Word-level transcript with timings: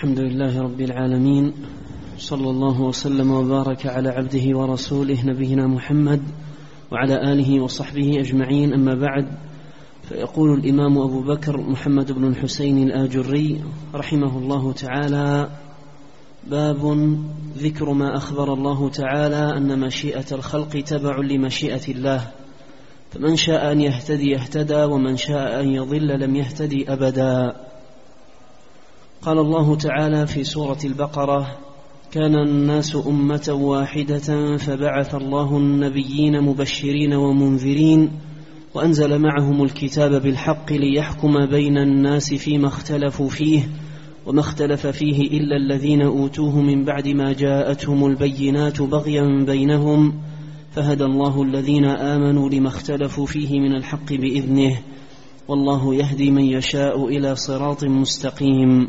الحمد 0.00 0.20
لله 0.20 0.60
رب 0.62 0.80
العالمين 0.80 1.52
صلى 2.18 2.50
الله 2.50 2.80
وسلم 2.80 3.30
وبارك 3.30 3.86
على 3.86 4.08
عبده 4.08 4.58
ورسوله 4.58 5.26
نبينا 5.26 5.66
محمد 5.66 6.22
وعلى 6.90 7.32
آله 7.32 7.60
وصحبه 7.60 8.20
أجمعين 8.20 8.72
أما 8.72 8.94
بعد 8.94 9.28
فيقول 10.08 10.58
الإمام 10.58 10.98
أبو 10.98 11.20
بكر 11.20 11.56
محمد 11.56 12.12
بن 12.12 12.26
الحسين 12.26 12.78
الآجري 12.88 13.60
رحمه 13.94 14.38
الله 14.38 14.72
تعالى 14.72 15.50
باب 16.46 17.18
ذكر 17.58 17.92
ما 17.92 18.16
أخبر 18.16 18.52
الله 18.52 18.88
تعالى 18.88 19.56
أن 19.56 19.80
مشيئة 19.80 20.26
الخلق 20.32 20.80
تبع 20.80 21.16
لمشيئة 21.18 21.92
الله 21.92 22.30
فمن 23.10 23.36
شاء 23.36 23.72
أن 23.72 23.80
يهتدي 23.80 24.36
اهتدى 24.36 24.84
ومن 24.84 25.16
شاء 25.16 25.60
أن 25.60 25.68
يضل 25.68 26.20
لم 26.20 26.36
يهتدي 26.36 26.92
أبدا. 26.92 27.69
قال 29.22 29.38
الله 29.38 29.76
تعالى 29.76 30.26
في 30.26 30.44
سورة 30.44 30.78
البقرة 30.84 31.58
كان 32.12 32.34
الناس 32.34 32.96
أمة 33.06 33.48
واحدة 33.52 34.56
فبعث 34.56 35.14
الله 35.14 35.56
النبيين 35.56 36.40
مبشرين 36.40 37.14
ومنذرين 37.14 38.10
وأنزل 38.74 39.18
معهم 39.18 39.64
الكتاب 39.64 40.22
بالحق 40.22 40.72
ليحكم 40.72 41.46
بين 41.46 41.78
الناس 41.78 42.34
فيما 42.34 42.68
اختلفوا 42.68 43.28
فيه 43.28 43.68
وما 44.26 44.40
اختلف 44.40 44.86
فيه 44.86 45.38
إلا 45.38 45.56
الذين 45.56 46.02
أوتوه 46.02 46.60
من 46.60 46.84
بعد 46.84 47.08
ما 47.08 47.32
جاءتهم 47.32 48.06
البينات 48.06 48.82
بغيا 48.82 49.44
بينهم 49.46 50.14
فهدى 50.72 51.04
الله 51.04 51.42
الذين 51.42 51.84
آمنوا 51.84 52.48
لما 52.48 52.68
اختلفوا 52.68 53.26
فيه 53.26 53.60
من 53.60 53.76
الحق 53.76 54.12
بإذنه 54.12 54.78
والله 55.48 55.94
يهدي 55.94 56.30
من 56.30 56.44
يشاء 56.44 57.08
إلى 57.08 57.34
صراط 57.34 57.84
مستقيم. 57.84 58.88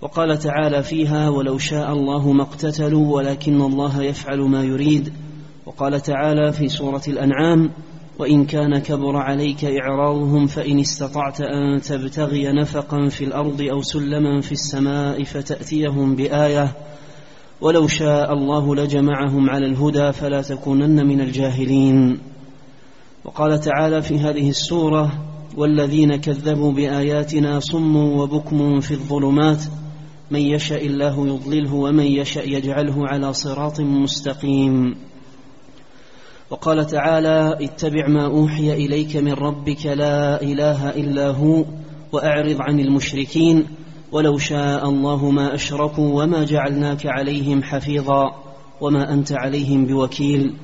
وقال 0.00 0.38
تعالى 0.38 0.82
فيها 0.82 1.28
ولو 1.28 1.58
شاء 1.58 1.92
الله 1.92 2.32
ما 2.32 2.42
اقتتلوا 2.42 3.16
ولكن 3.16 3.60
الله 3.60 4.02
يفعل 4.02 4.40
ما 4.40 4.62
يريد 4.62 5.12
وقال 5.66 6.00
تعالى 6.00 6.52
في 6.52 6.68
سورة 6.68 7.02
الأنعام 7.08 7.70
وإن 8.18 8.44
كان 8.44 8.78
كبر 8.78 9.16
عليك 9.16 9.64
إعراضهم 9.64 10.46
فإن 10.46 10.80
استطعت 10.80 11.40
أن 11.40 11.80
تبتغي 11.80 12.52
نفقا 12.52 13.08
في 13.08 13.24
الأرض 13.24 13.62
أو 13.62 13.82
سلما 13.82 14.40
في 14.40 14.52
السماء 14.52 15.24
فتأتيهم 15.24 16.16
بايه 16.16 16.76
ولو 17.60 17.86
شاء 17.86 18.32
الله 18.32 18.76
لجمعهم 18.76 19.50
على 19.50 19.66
الهدى 19.66 20.12
فلا 20.12 20.42
تكونن 20.42 21.06
من 21.06 21.20
الجاهلين 21.20 22.18
وقال 23.24 23.60
تعالى 23.60 24.02
في 24.02 24.18
هذه 24.18 24.48
السورة 24.48 25.12
والذين 25.56 26.16
كذبوا 26.16 26.72
بآياتنا 26.72 27.60
صم 27.60 27.96
وبكم 27.96 28.80
في 28.80 28.90
الظلمات 28.90 29.62
من 30.30 30.40
يشاء 30.40 30.86
الله 30.86 31.26
يضلله 31.26 31.74
ومن 31.74 32.04
يشاء 32.04 32.48
يجعله 32.48 33.08
على 33.08 33.32
صراط 33.32 33.80
مستقيم. 33.80 34.96
وقال 36.50 36.86
تعالى 36.86 37.58
اتبع 37.60 38.08
ما 38.08 38.26
أوحي 38.26 38.72
إليك 38.72 39.16
من 39.16 39.32
ربك 39.32 39.86
لا 39.86 40.42
إله 40.42 40.90
إلا 40.90 41.30
هو 41.30 41.64
وأعرض 42.12 42.56
عن 42.60 42.80
المشركين 42.80 43.66
ولو 44.12 44.38
شاء 44.38 44.88
الله 44.88 45.30
ما 45.30 45.54
أشركوا 45.54 46.22
وما 46.22 46.44
جعلناك 46.44 47.06
عليهم 47.06 47.62
حفيظا 47.62 48.34
وما 48.80 49.12
أنت 49.12 49.32
عليهم 49.32 49.86
بوكيل. 49.86 50.54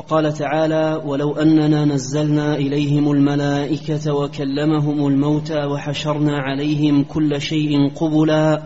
وقال 0.00 0.32
تعالى 0.32 1.02
ولو 1.04 1.32
أننا 1.32 1.84
نزلنا 1.84 2.54
إليهم 2.54 3.12
الملائكة 3.12 4.14
وكلمهم 4.14 5.06
الموتى 5.06 5.64
وحشرنا 5.64 6.38
عليهم 6.38 7.04
كل 7.04 7.40
شيء 7.40 7.88
قبلا 7.88 8.62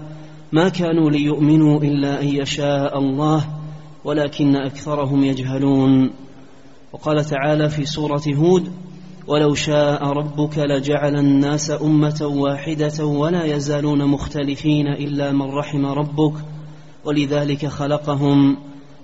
ما 0.52 0.68
كانوا 0.68 1.10
ليؤمنوا 1.10 1.80
إلا 1.80 2.22
أن 2.22 2.28
يشاء 2.28 2.98
الله 2.98 3.44
ولكن 4.05 4.56
أكثرهم 4.56 5.24
يجهلون. 5.24 6.10
وقال 6.92 7.24
تعالى 7.24 7.68
في 7.70 7.84
سورة 7.84 8.23
هود 8.34 8.73
ولو 9.27 9.55
شاء 9.55 10.05
ربك 10.05 10.58
لجعل 10.58 11.17
الناس 11.17 11.70
أمة 11.70 12.20
واحدة 12.23 13.05
ولا 13.05 13.44
يزالون 13.44 14.06
مختلفين 14.06 14.86
إلا 14.86 15.33
من 15.33 15.50
رحم 15.50 15.86
ربك 15.86 16.34
ولذلك 17.05 17.67
خلقهم 17.67 18.56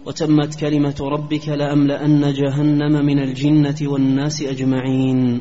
وتمت 0.07 0.61
كلمة 0.61 0.95
ربك 1.01 1.49
لأملأن 1.49 2.33
جهنم 2.33 3.07
من 3.07 3.19
الجنة 3.19 3.77
والناس 3.83 4.43
أجمعين. 4.43 5.41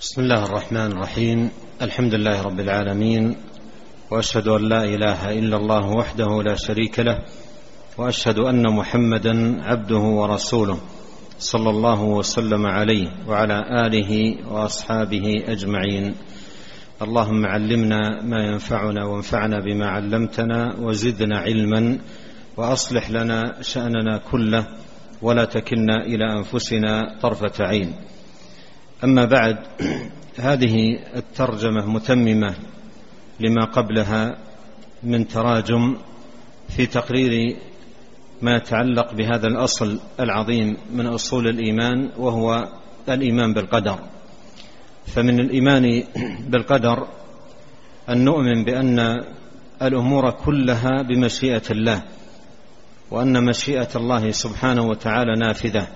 بسم 0.00 0.20
الله 0.20 0.44
الرحمن 0.44 0.92
الرحيم. 0.92 1.48
الحمد 1.82 2.14
لله 2.14 2.42
رب 2.42 2.60
العالمين. 2.60 3.36
وأشهد 4.10 4.48
أن 4.48 4.68
لا 4.68 4.84
إله 4.84 5.38
إلا 5.38 5.56
الله 5.56 5.96
وحده 5.96 6.42
لا 6.42 6.54
شريك 6.54 7.00
له. 7.00 7.18
وأشهد 7.98 8.38
أن 8.38 8.76
محمدا 8.76 9.62
عبده 9.64 9.98
ورسوله 9.98 10.78
صلى 11.38 11.70
الله 11.70 12.02
وسلم 12.02 12.66
عليه 12.66 13.08
وعلى 13.28 13.86
آله 13.86 14.36
وأصحابه 14.52 15.44
أجمعين. 15.48 16.14
اللهم 17.02 17.46
علمنا 17.46 18.22
ما 18.22 18.40
ينفعنا 18.52 19.04
وانفعنا 19.04 19.60
بما 19.60 19.86
علمتنا 19.86 20.76
وزدنا 20.80 21.38
علما. 21.38 21.98
وأصلح 22.56 23.10
لنا 23.10 23.62
شأننا 23.62 24.18
كله 24.30 24.66
ولا 25.22 25.44
تكلنا 25.44 26.04
إلى 26.04 26.32
أنفسنا 26.32 27.18
طرفة 27.22 27.64
عين. 27.64 27.94
أما 29.04 29.24
بعد 29.24 29.56
هذه 30.38 30.98
الترجمة 31.16 31.86
متممة 31.86 32.54
لما 33.40 33.64
قبلها 33.64 34.38
من 35.02 35.28
تراجم 35.28 35.96
في 36.68 36.86
تقرير 36.86 37.56
ما 38.42 38.56
يتعلق 38.56 39.14
بهذا 39.14 39.46
الأصل 39.46 40.00
العظيم 40.20 40.76
من 40.92 41.06
أصول 41.06 41.48
الإيمان 41.48 42.10
وهو 42.18 42.68
الإيمان 43.08 43.54
بالقدر. 43.54 43.98
فمن 45.06 45.40
الإيمان 45.40 46.04
بالقدر 46.48 47.06
أن 48.08 48.24
نؤمن 48.24 48.64
بأن 48.64 49.24
الأمور 49.82 50.30
كلها 50.30 51.02
بمشيئة 51.02 51.62
الله. 51.70 52.02
وأن 53.12 53.44
مشيئة 53.44 53.88
الله 53.96 54.30
سبحانه 54.30 54.82
وتعالى 54.82 55.34
نافذة 55.36 55.86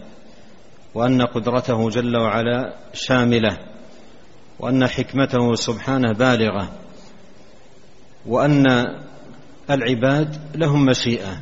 وأن 0.95 1.23
قدرته 1.23 1.91
جل 1.91 2.17
وعلا 2.17 2.75
شاملة 2.93 3.59
وأن 4.59 4.87
حكمته 4.87 5.55
سبحانه 5.55 6.13
بالغة 6.13 6.73
وأن 8.27 8.67
العباد 9.71 10.57
لهم 10.57 10.85
مشيئة. 10.85 11.41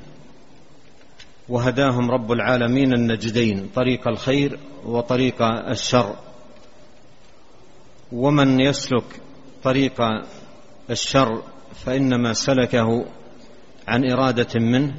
وهداهم 1.48 2.10
رب 2.10 2.32
العالمين 2.32 2.92
النجدين 2.92 3.70
طريق 3.74 4.08
الخير 4.08 4.58
وطريق 4.84 5.42
الشر. 5.42 6.16
ومن 8.12 8.60
يسلك 8.60 9.20
طريق 9.62 10.00
الشر 10.90 11.42
فإنما 11.84 12.32
سلكه 12.32 13.06
عن 13.88 14.10
إرادة 14.10 14.60
منه 14.60 14.94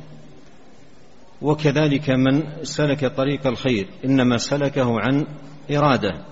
وكذلك 1.41 2.09
من 2.09 2.44
سلك 2.63 3.06
طريق 3.06 3.47
الخير 3.47 3.88
إنما 4.06 4.38
سلكه 4.38 5.00
عن 5.00 5.25
إرادة 5.72 6.25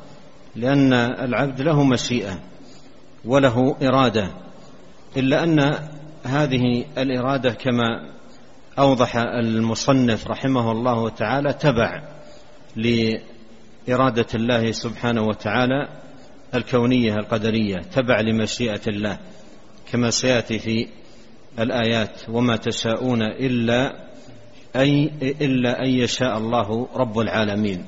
لأن 0.56 0.94
العبد 0.94 1.62
له 1.62 1.84
مشيئه 1.84 2.40
وله 3.26 3.76
إرادة 3.82 4.32
إلا 5.18 5.44
أن 5.44 5.60
هذه 6.24 6.86
الإرادة 6.98 7.54
كما 7.54 8.14
أوضح 8.80 9.16
المصنف 9.16 10.28
رحمه 10.28 10.72
الله 10.72 11.10
تعالى 11.10 11.54
تبع 11.54 12.04
لإرادة 12.76 14.28
الله 14.36 14.72
سبحانه 14.72 15.22
وتعالى 15.22 15.88
الكونية 16.56 17.14
القدرية 17.14 17.78
تبع 17.78 18.22
لمشيئة 18.22 18.82
الله 18.88 19.20
كما 19.92 20.10
سيأتي 20.10 20.60
في 20.60 20.88
الآيات 21.60 22.30
وما 22.30 22.56
تشاءون 22.56 23.22
إلا 23.22 24.13
أي 24.76 25.12
إلا 25.22 25.84
أن 25.84 25.90
يشاء 25.90 26.38
الله 26.38 26.88
رب 26.96 27.20
العالمين. 27.20 27.86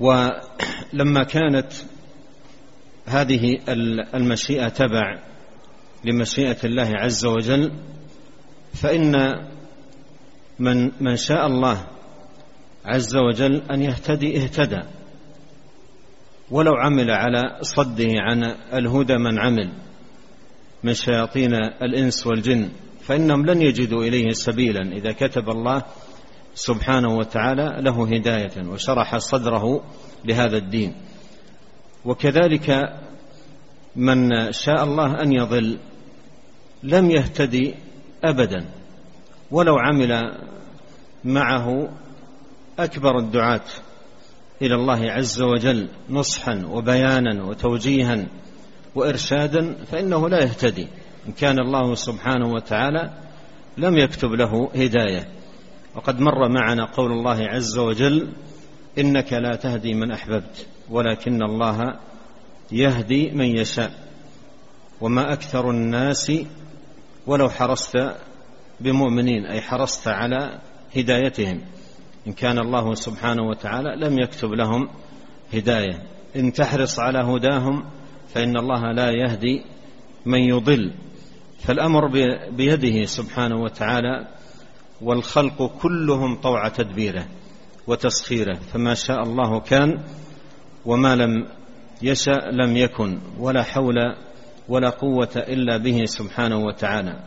ولما 0.00 1.22
كانت 1.22 1.72
هذه 3.06 3.58
المشيئة 4.14 4.68
تبع 4.68 5.18
لمشيئة 6.04 6.56
الله 6.64 6.90
عز 6.94 7.26
وجل 7.26 7.72
فإن 8.74 9.32
من 10.58 10.90
من 11.00 11.16
شاء 11.16 11.46
الله 11.46 11.86
عز 12.84 13.16
وجل 13.16 13.62
أن 13.70 13.82
يهتدي 13.82 14.42
اهتدى. 14.42 14.80
ولو 16.50 16.72
عمل 16.74 17.10
على 17.10 17.58
صده 17.62 18.08
عن 18.16 18.44
الهدى 18.72 19.16
من 19.16 19.38
عمل 19.38 19.72
من 20.84 20.94
شياطين 20.94 21.54
الإنس 21.54 22.26
والجن. 22.26 22.68
فإنهم 23.02 23.46
لن 23.46 23.62
يجدوا 23.62 24.04
إليه 24.04 24.30
سبيلا. 24.30 24.92
إذا 24.92 25.12
كتب 25.12 25.48
الله 25.50 25.82
سبحانه 26.54 27.16
وتعالى 27.16 27.76
له 27.80 28.14
هداية 28.14 28.68
وشرح 28.68 29.16
صدره 29.16 29.84
لهذا 30.24 30.56
الدين. 30.56 30.94
وكذلك 32.04 32.98
من 33.96 34.52
شاء 34.52 34.84
الله 34.84 35.22
أن 35.22 35.32
يضل 35.32 35.78
لم 36.82 37.10
يهتدي 37.10 37.74
ابدا 38.24 38.64
ولو 39.50 39.76
عمل 39.78 40.38
معه 41.24 41.88
أكبر 42.78 43.18
الدعاة 43.18 43.64
إلى 44.62 44.74
الله 44.74 45.10
عز 45.10 45.42
وجل 45.42 45.88
نصحا 46.10 46.66
وبيانا 46.70 47.44
وتوجيها 47.44 48.26
وارشادا 48.94 49.84
فإنه 49.84 50.28
لا 50.28 50.42
يهتدي. 50.42 50.88
إن 51.26 51.32
كان 51.32 51.58
الله 51.58 51.94
سبحانه 51.94 52.52
وتعالى 52.52 53.10
لم 53.78 53.96
يكتب 53.98 54.32
له 54.32 54.70
هداية. 54.74 55.28
وقد 55.94 56.20
مر 56.20 56.48
معنا 56.48 56.84
قول 56.84 57.12
الله 57.12 57.48
عز 57.48 57.78
وجل 57.78 58.32
إنك 58.98 59.32
لا 59.32 59.56
تهدي 59.56 59.94
من 59.94 60.10
أحببت 60.10 60.66
ولكن 60.90 61.42
الله 61.42 61.98
يهدي 62.72 63.30
من 63.30 63.56
يشاء. 63.56 63.92
وما 65.00 65.32
أكثر 65.32 65.70
الناس 65.70 66.32
ولو 67.26 67.48
حرصت 67.48 68.14
بمؤمنين 68.80 69.46
أي 69.46 69.60
حرصت 69.60 70.08
على 70.08 70.58
هدايتهم. 70.96 71.60
إن 72.26 72.32
كان 72.32 72.58
الله 72.58 72.94
سبحانه 72.94 73.42
وتعالى 73.42 73.96
لم 73.96 74.18
يكتب 74.18 74.52
لهم 74.52 74.88
هداية. 75.54 76.02
إن 76.36 76.52
تحرص 76.52 76.98
على 76.98 77.18
هداهم 77.18 77.84
فإن 78.28 78.56
الله 78.56 78.92
لا 78.92 79.10
يهدي 79.10 79.64
من 80.26 80.38
يضل. 80.38 80.92
فالأمر 81.62 82.06
بيده 82.50 83.04
سبحانه 83.04 83.56
وتعالى 83.56 84.28
والخلق 85.00 85.66
كلهم 85.82 86.40
طوع 86.40 86.68
تدبيره 86.68 87.26
وتسخيره 87.86 88.54
فما 88.54 88.94
شاء 88.94 89.22
الله 89.22 89.60
كان 89.60 90.02
وما 90.86 91.16
لم 91.16 91.46
يشأ 92.02 92.50
لم 92.50 92.76
يكن 92.76 93.18
ولا 93.38 93.62
حول 93.62 93.96
ولا 94.68 94.90
قوة 94.90 95.30
إلا 95.36 95.76
به 95.76 96.04
سبحانه 96.04 96.58
وتعالى. 96.58 97.20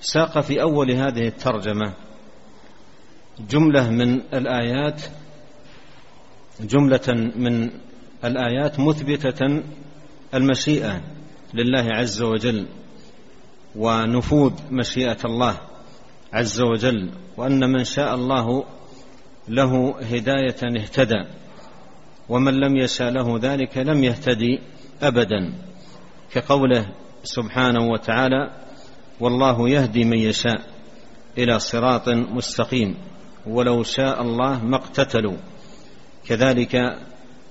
ساق 0.00 0.40
في 0.40 0.62
أول 0.62 0.90
هذه 0.90 1.28
الترجمة 1.28 1.92
جملة 3.50 3.90
من 3.90 4.20
الآيات 4.34 5.02
جملة 6.60 7.32
من 7.36 7.70
الآيات 8.24 8.80
مثبتة 8.80 9.62
المشيئة 10.34 11.00
لله 11.54 11.94
عز 11.94 12.22
وجل. 12.22 12.66
ونفوذ 13.76 14.52
مشيئة 14.70 15.18
الله 15.24 15.56
عز 16.32 16.60
وجل 16.60 17.10
وأن 17.36 17.72
من 17.72 17.84
شاء 17.84 18.14
الله 18.14 18.64
له 19.48 19.94
هداية 20.00 20.80
اهتدى 20.80 21.24
ومن 22.28 22.54
لم 22.54 22.76
يشاء 22.76 23.10
له 23.10 23.38
ذلك 23.38 23.78
لم 23.78 24.04
يهتدي 24.04 24.60
ابدا. 25.02 25.52
كقوله 26.32 26.86
سبحانه 27.24 27.90
وتعالى 27.90 28.50
والله 29.20 29.68
يهدي 29.68 30.04
من 30.04 30.18
يشاء 30.18 30.60
إلى 31.38 31.58
صراط 31.58 32.08
مستقيم 32.08 32.94
ولو 33.46 33.82
شاء 33.82 34.22
الله 34.22 34.64
ما 34.64 34.76
اقتتلوا. 34.76 35.36
كذلك 36.26 36.76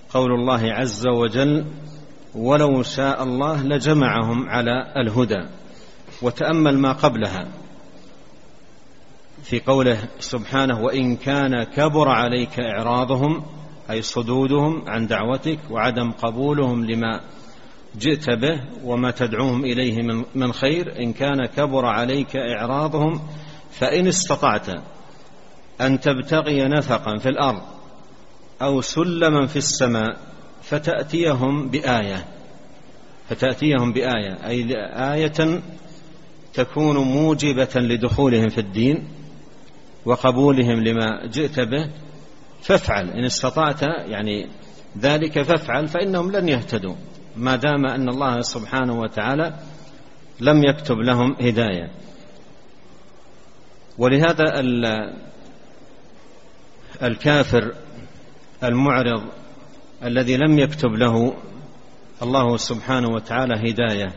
قول 0.10 0.32
الله 0.32 0.74
عز 0.74 1.08
وجل 1.08 1.66
ولو 2.36 2.84
شاء 2.84 3.24
الله 3.24 3.64
لجمعهم 3.64 4.50
على 4.50 4.94
الهدى. 4.98 5.46
وتأمل 6.22 6.78
ما 6.78 6.92
قبلها 6.92 7.48
في 9.44 9.60
قوله 9.60 9.98
سبحانه 10.20 10.82
وإن 10.82 11.16
كان 11.16 11.64
كبر 11.64 12.10
عليك 12.10 12.60
إعراضهم 12.60 13.44
أي 13.90 14.02
صدودهم 14.02 14.90
عن 14.90 15.08
دعوتك 15.08 15.60
وعدم 15.72 16.12
قبولهم 16.12 16.86
لما 16.86 17.22
جئت 17.98 18.30
به 18.30 18.62
وما 18.84 19.12
تدعوهم 19.12 19.66
إليه 19.66 20.02
من 20.36 20.54
خير 20.54 21.00
إن 21.00 21.14
كان 21.14 21.46
كبر 21.46 21.86
عليك 21.86 22.36
إعراضهم 22.36 23.22
فإن 23.72 24.08
استطعت 24.08 24.70
أن 25.82 26.00
تبتغي 26.00 26.68
نفقا 26.68 27.18
في 27.18 27.30
الأرض 27.30 27.62
أو 28.62 28.82
سلما 28.82 29.46
في 29.46 29.56
السماء 29.56 30.18
فتأتيهم 30.64 31.70
بآية 31.70 32.26
فتأتيهم 33.30 33.94
بآية 33.94 34.48
أي 34.48 34.66
آية 35.14 35.62
تكون 36.56 36.98
موجبة 36.98 37.70
لدخولهم 37.76 38.50
في 38.50 38.58
الدين 38.58 39.08
وقبولهم 40.06 40.84
لما 40.84 41.26
جئت 41.26 41.60
به 41.60 41.90
فافعل. 42.62 43.10
إن 43.10 43.26
استطعت 43.26 43.82
يعني 43.82 44.48
ذلك 44.98 45.42
فافعل 45.42 45.88
فإنهم 45.88 46.32
لن 46.32 46.50
يهتدوا 46.50 46.96
ما 47.38 47.56
دام 47.56 47.86
أن 47.86 48.10
الله 48.10 48.42
سبحانه 48.42 49.00
وتعالى 49.00 49.54
لم 50.40 50.64
يكتب 50.64 50.98
لهم 50.98 51.36
هداية. 51.42 51.92
ولهذا 53.98 54.44
الكافر 57.04 57.76
المعرض 58.64 59.24
الذي 60.04 60.38
لم 60.38 60.60
يكتب 60.60 60.90
له 60.90 61.34
الله 62.22 62.58
سبحانه 62.58 63.10
وتعالى 63.10 63.72
هداية 63.72 64.14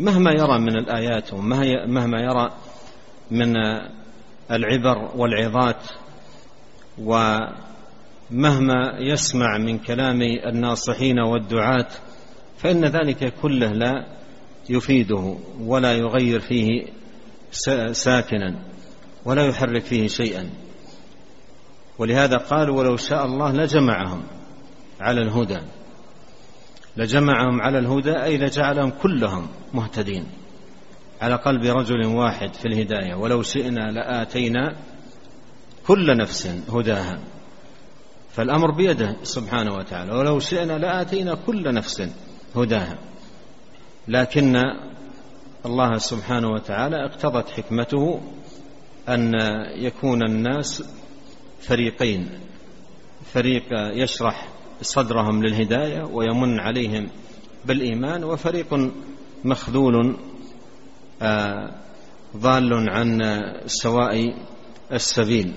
مهما 0.00 0.30
يرى 0.30 0.58
من 0.58 0.76
الآيات 0.76 1.32
ومهما 1.32 2.20
يرى 2.20 2.50
من 3.30 3.56
العبر 4.50 5.10
والعظات 5.16 5.82
ومهما 6.98 8.98
يسمع 8.98 9.58
من 9.58 9.78
كلام 9.78 10.22
الناصحين 10.22 11.18
والدعاة 11.18 11.86
فإن 12.58 12.84
ذلك 12.84 13.34
كله 13.42 13.72
لا 13.72 14.06
يفيده 14.68 15.36
ولا 15.60 15.94
يغير 15.94 16.40
فيه 16.40 16.86
ساكنا 17.92 18.54
ولا 19.24 19.46
يحرك 19.46 19.82
فيه 19.82 20.06
شيئا. 20.06 20.50
ولهذا 21.98 22.36
قال 22.36 22.70
ولو 22.70 22.96
شاء 22.96 23.26
الله 23.26 23.52
لجمعهم 23.52 24.22
على 25.00 25.22
الهدى. 25.22 25.60
لجمعهم 27.00 27.60
على 27.60 27.78
الهدى 27.78 28.22
أي 28.22 28.38
لجعلهم 28.38 28.90
كلهم 28.90 29.48
مهتدين. 29.74 30.26
على 31.20 31.34
قلب 31.34 31.64
رجل 31.64 32.06
واحد 32.06 32.54
في 32.54 32.68
الهداية 32.68 33.14
ولو 33.14 33.42
شئنا 33.42 33.90
لآتينا 33.90 34.76
كل 35.86 36.16
نفس 36.16 36.46
هداها. 36.72 37.18
فالأمر 38.32 38.70
بيده 38.70 39.16
سبحانه 39.22 39.74
وتعالى 39.74 40.12
ولو 40.12 40.38
شئنا 40.40 40.72
لآتينا 40.72 41.34
كل 41.34 41.74
نفس 41.74 42.08
هداها. 42.56 42.98
لكن 44.08 44.56
الله 45.66 45.98
سبحانه 45.98 46.48
وتعالى 46.48 47.04
اقتضت 47.04 47.50
حكمته 47.50 48.20
أن 49.08 49.34
يكون 49.74 50.22
الناس 50.22 50.82
فريقين. 51.60 52.28
فريق 53.32 53.64
يشرح 53.72 54.48
صدرهم 54.82 55.42
للهداية 55.42 56.02
ويمن 56.02 56.60
عليهم 56.60 57.08
بالإيمان 57.64 58.24
وفريق 58.24 58.90
مخذول 59.44 60.16
آه، 61.22 61.70
ضال 62.36 62.90
عن 62.90 63.20
سواء 63.66 64.34
السبيل. 64.92 65.52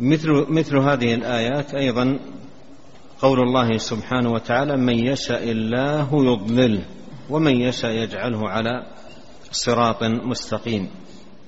مثل 0.00 0.46
مثل 0.48 0.76
هذه 0.78 1.14
الآيات 1.14 1.74
أيضا 1.74 2.18
قول 3.20 3.40
الله 3.40 3.76
سبحانه 3.76 4.32
وتعالى 4.32 4.76
من 4.76 4.98
يشاء 4.98 5.50
الله 5.50 6.08
يضلله 6.12 6.84
ومن 7.30 7.60
يشاء 7.60 7.90
يجعله 7.90 8.48
على 8.48 8.86
صراط 9.50 10.02
مستقيم. 10.02 10.90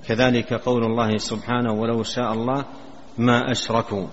كذلك 0.07 0.53
قول 0.55 0.85
الله 0.85 1.17
سبحانه 1.17 1.73
ولو 1.73 2.03
شاء 2.03 2.33
الله 2.33 2.65
ما 3.19 3.51
أشركوا. 3.51 4.07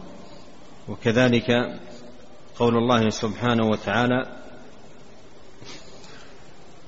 وكذلك 0.88 1.80
قول 2.60 2.78
الله 2.78 3.10
سبحانه 3.10 3.66
وتعالى 3.66 4.26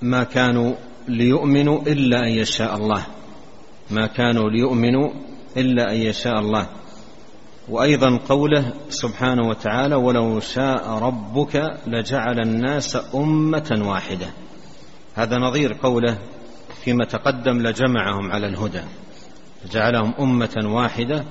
ما 0.02 0.24
كانوا 0.24 0.76
ليؤمنوا 1.08 1.82
إلا 1.82 2.20
أن 2.20 2.30
يشاء 2.30 2.76
الله. 2.76 3.06
ما 3.92 4.08
كانوا 4.08 4.50
ليؤمنوا 4.50 5.12
إلا 5.58 5.92
أن 5.92 5.98
يشاء 5.98 6.40
الله. 6.40 6.68
وأيضا 7.70 8.20
قوله 8.30 8.74
سبحانه 8.90 9.48
وتعالى 9.50 9.96
ولو 9.96 10.40
شاء 10.40 10.90
ربك 10.90 11.80
لجعل 11.88 12.40
الناس 12.40 12.98
أمة 13.16 13.82
واحدة. 13.82 14.28
هذا 15.16 15.38
نظير 15.38 15.74
قوله 15.74 16.18
فيما 16.84 17.06
تقدم 17.06 17.68
لجمعهم 17.68 18.32
على 18.32 18.48
الهدى. 18.48 18.82
جعلهم 19.72 20.14
أمة 20.20 20.62
واحدة 20.66 21.26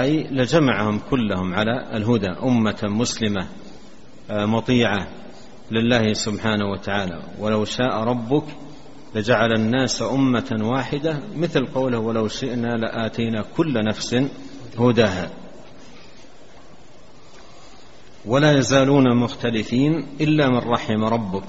أي 0.00 0.22
لجمعهم 0.30 0.98
كلهم 1.10 1.54
على 1.54 1.96
الهدى 1.96 2.28
أمة 2.42 2.78
مسلمة 2.82 3.46
آه، 4.30 4.46
مطيعة 4.46 5.06
لله 5.70 6.12
سبحانه 6.12 6.70
وتعالى. 6.70 7.22
ولو 7.38 7.64
شاء 7.64 7.94
ربك 7.94 8.44
لجعل 9.14 9.52
الناس 9.52 10.02
أمة 10.02 10.58
واحدة 10.60 11.20
مثل 11.36 11.66
قوله 11.66 11.98
ولو 11.98 12.28
شئنا 12.28 12.76
لآتينا 12.76 13.44
كل 13.56 13.84
نفس 13.84 14.16
هداها. 14.78 15.30
ولا 18.26 18.58
يزالون 18.58 19.16
مختلفين 19.16 20.06
إلا 20.20 20.48
من 20.48 20.58
رحم 20.58 21.04
ربك 21.04 21.46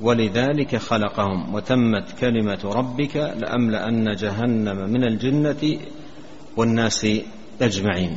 ولذلك 0.00 0.76
خلقهم. 0.76 1.54
وتمت 1.54 2.18
كلمة 2.20 2.60
ربك 2.64 3.16
لأملأن 3.16 4.14
جهنم 4.14 4.90
من 4.90 5.04
الجنة 5.04 5.80
والناس 6.56 7.06
أجمعين. 7.62 8.16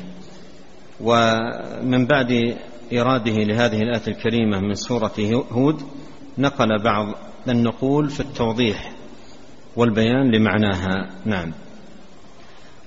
ومن 1.01 2.05
بعد 2.05 2.57
إراده 2.93 3.35
لهذه 3.35 3.77
الآية 3.77 4.07
الكريمة 4.07 4.59
من 4.59 4.73
سورة 4.73 5.45
هود 5.51 5.81
نقل 6.37 6.83
بعض 6.83 7.15
النقول 7.49 8.09
في 8.09 8.19
التوضيح 8.19 8.91
والبيان 9.75 10.31
لمعناها. 10.31 11.09
نعم. 11.25 11.53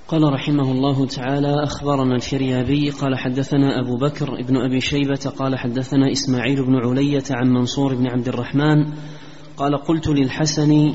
قال 0.08 0.32
رحمه 0.32 0.72
الله 0.72 1.06
تعالى 1.06 1.64
أخبرنا 1.64 2.14
الفريابي 2.14 2.90
قال 2.90 3.18
حدثنا 3.18 3.80
أبو 3.80 3.96
بكر 3.96 4.40
ابن 4.40 4.56
أبي 4.56 4.80
شيبة 4.80 5.32
قال 5.38 5.58
حدثنا 5.58 6.12
إسماعيل 6.12 6.66
بن 6.66 6.76
علية 6.76 7.24
عن 7.30 7.48
منصور 7.48 7.94
بن 7.94 8.06
عبد 8.06 8.28
الرحمن 8.28 8.92
قال 9.56 9.76
قلت 9.76 10.08
للحسن 10.08 10.92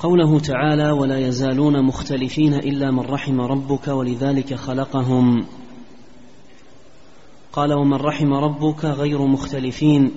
قوله 0.00 0.38
تعالى 0.38 0.90
ولا 0.90 1.18
يزالون 1.18 1.84
مختلفين 1.84 2.54
إلا 2.54 2.90
من 2.90 3.00
رحم 3.00 3.40
ربك 3.40 3.88
ولذلك 3.88 4.54
خلقهم. 4.54 5.46
قال 7.52 7.72
ومن 7.72 7.96
رحم 7.96 8.34
ربك 8.34 8.84
غير 8.84 9.26
مختلفين. 9.26 10.10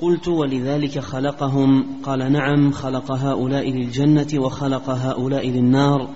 قلت 0.00 0.28
ولذلك 0.28 0.98
خلقهم. 0.98 1.86
قال 2.02 2.32
نعم 2.32 2.70
خلق 2.70 3.12
هؤلاء 3.12 3.70
للجنة 3.70 4.26
وخلق 4.34 4.90
هؤلاء 4.90 5.48
للنار 5.48 6.08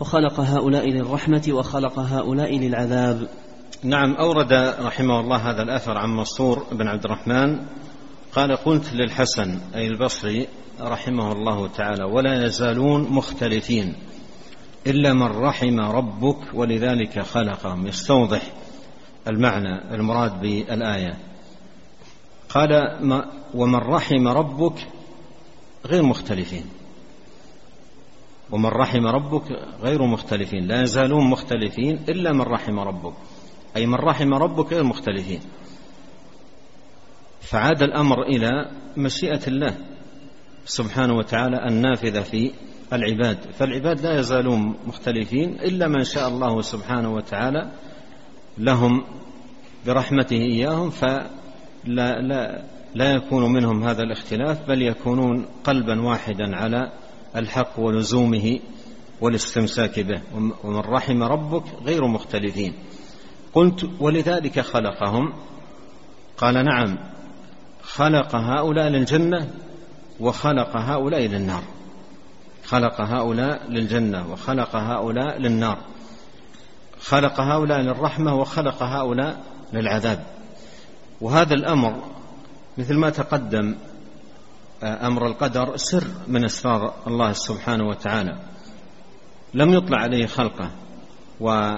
وخلق 0.00 0.40
هؤلاء 0.40 0.88
للرحمة 0.88 1.48
وخلق 1.48 1.98
هؤلاء 1.98 2.58
للعذاب. 2.58 3.28
نعم 3.84 4.14
أورد 4.14 4.52
رحمه 4.80 5.20
الله 5.20 5.36
هذا 5.36 5.62
الأثر 5.62 5.98
عن 5.98 6.16
منصور 6.16 6.66
بن 6.72 6.88
عبد 6.88 7.04
الرحمن. 7.04 7.58
قال 8.34 8.56
قلت 8.56 8.92
للحسن 8.92 9.60
أي 9.74 9.86
البصري 9.86 10.48
رحمه 10.80 11.32
الله 11.32 11.68
تعالى 11.68 12.04
ولا 12.04 12.46
يزالون 12.46 13.02
مختلفين 13.10 13.94
إلا 14.86 15.12
من 15.12 15.26
رحم 15.26 15.80
ربك 15.80 16.54
ولذلك 16.54 17.20
خلقهم. 17.20 17.86
يستوضح 17.86 18.42
المعنى 19.28 19.94
المراد 19.94 20.40
بالآية. 20.40 21.18
قال 22.48 22.98
ما 23.00 23.30
ومن 23.54 23.78
رحم 23.78 24.28
ربك 24.28 24.88
غير 25.86 26.02
مختلفين. 26.02 26.64
ومن 28.50 28.68
رحم 28.68 29.06
ربك 29.06 29.50
غير 29.82 30.06
مختلفين 30.06 30.66
لا 30.66 30.82
يزالون 30.82 31.30
مختلفين 31.30 31.94
إلا 32.08 32.32
من 32.32 32.42
رحم 32.42 32.78
ربك. 32.78 33.14
أي 33.76 33.86
من 33.86 33.94
رحم 33.94 34.34
ربك 34.34 34.72
غير 34.72 34.84
مختلفين. 34.84 35.40
فعاد 37.50 37.82
الأمر 37.82 38.22
إلى 38.22 38.70
مشيئة 38.96 39.40
الله 39.48 39.76
سبحانه 40.64 41.14
وتعالى 41.14 41.68
النافذة 41.68 42.20
في 42.20 42.50
العباد. 42.92 43.38
فالعباد 43.52 44.00
لا 44.00 44.18
يزالون 44.18 44.74
مختلفين 44.86 45.60
إلا 45.60 45.88
من 45.88 46.04
شاء 46.04 46.28
الله 46.28 46.62
سبحانه 46.62 47.14
وتعالى 47.14 47.70
لهم 48.58 49.04
برحمته 49.86 50.36
إياهم 50.36 50.90
فلا 50.90 52.20
لا 52.20 52.62
لا 52.94 53.14
يكون 53.14 53.52
منهم 53.52 53.84
هذا 53.84 54.02
الاختلاف 54.02 54.68
بل 54.68 54.82
يكونون 54.82 55.46
قلبا 55.64 56.00
واحدا 56.00 56.56
على 56.56 56.92
الحق 57.36 57.80
ولزومه 57.80 58.58
والاستمساك 59.20 60.00
به. 60.00 60.20
ومن 60.64 60.80
رحم 60.80 61.22
ربك 61.22 61.64
غير 61.84 62.06
مختلفين. 62.06 62.74
قلت 63.54 63.90
ولذلك 64.00 64.60
خلقهم؟ 64.60 65.32
قال 66.36 66.64
نعم. 66.64 66.98
خلق 67.82 68.34
هؤلاء 68.34 68.88
للجنة 68.88 69.50
وخلق 70.20 70.76
هؤلاء 70.76 71.20
للنار. 71.20 71.62
خلق 72.64 73.00
هؤلاء 73.00 73.70
للجنة 73.70 74.32
وخلق 74.32 74.76
هؤلاء 74.76 75.38
للنار. 75.38 75.78
خلق 77.00 77.40
هؤلاء 77.40 77.80
للرحمة 77.80 78.34
وخلق 78.34 78.82
هؤلاء 78.82 79.40
للعذاب. 79.72 80.26
وهذا 81.20 81.54
الأمر 81.54 82.02
مثل 82.78 82.96
ما 82.96 83.10
تقدم 83.10 83.74
أمر 84.82 85.26
القدر 85.26 85.76
سر 85.76 86.04
من 86.28 86.44
أسرار 86.44 86.94
الله 87.06 87.32
سبحانه 87.32 87.84
وتعالى. 87.88 88.38
لم 89.54 89.72
يطلع 89.72 89.98
عليه 89.98 90.26
خلقه 90.26 90.70
و 91.40 91.74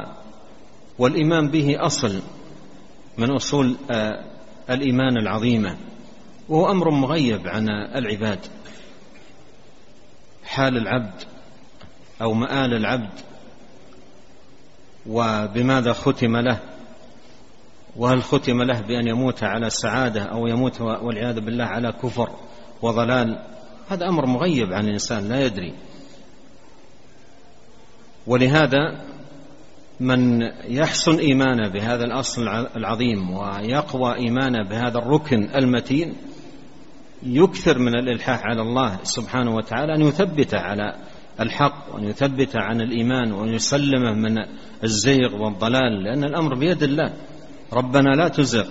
والإيمان 0.99 1.49
به 1.49 1.77
أصل 1.87 2.21
من 3.19 3.31
أصول 3.31 3.77
آه، 3.91 4.25
الإيمان 4.71 5.17
العظيمة. 5.17 5.77
وهو 6.49 6.71
أمر 6.71 6.91
مغيب 6.91 7.49
عن 7.49 7.69
العباد. 7.71 8.39
حال 10.45 10.77
العبد 10.77 11.15
أو 12.23 12.35
مآل 12.35 12.75
العبد 12.75 13.21
وبماذا 15.07 15.93
ختم 15.93 16.37
له؟ 16.37 16.59
وهل 17.97 18.23
ختم 18.23 18.63
له 18.63 18.81
بأن 18.81 19.09
يموت 19.09 19.45
على 19.45 19.71
سعادة 19.71 20.23
أو 20.23 20.47
يموت 20.47 20.81
والعياذ 20.81 21.41
بالله 21.41 21.65
على 21.65 21.93
كفر 21.93 22.31
وضلال؟ 22.83 23.45
هذا 23.89 24.09
أمر 24.09 24.27
مغيب 24.27 24.73
عن 24.73 24.85
الإنسان 24.85 25.29
لا 25.29 25.47
يدري. 25.47 25.75
ولهذا 28.27 29.05
من 30.01 30.43
يحسن 30.65 31.19
إيمانه 31.19 31.69
بهذا 31.69 32.05
الأصل 32.05 32.49
العظيم 32.77 33.31
ويقوى 33.31 34.15
إيمانه 34.15 34.69
بهذا 34.69 34.99
الركن 34.99 35.49
المتين 35.55 36.17
يكثر 37.27 37.79
من 37.79 37.95
الإلحاح 37.95 38.41
على 38.45 38.63
الله 38.63 38.99
سبحانه 39.03 39.55
وتعالى 39.55 39.95
أن 39.95 40.01
يثبته 40.01 40.59
على 40.59 40.95
الحق 41.41 41.95
وأن 41.95 42.05
يثبته 42.05 42.61
عن 42.61 42.81
الإيمان 42.81 43.33
وأن 43.33 43.49
يسلمه 43.49 44.13
من 44.13 44.39
الزيغ 44.85 45.37
والضلال 45.43 46.05
لأن 46.05 46.25
الأمر 46.25 46.55
بيد 46.55 46.83
الله. 46.83 47.13
ربنا 47.73 48.09
لا 48.09 48.29
تزغ 48.29 48.67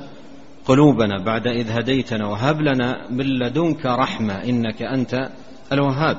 قلوبنا 0.65 1.24
بعد 1.24 1.48
إذ 1.48 1.72
هديتنا 1.72 2.27
وهب 2.27 2.62
لنا 2.62 3.08
من 3.10 3.25
لدنك 3.25 3.86
رحمة 3.86 4.34
إنك 4.34 4.81
أنت 4.81 5.29
الوهاب. 5.74 6.17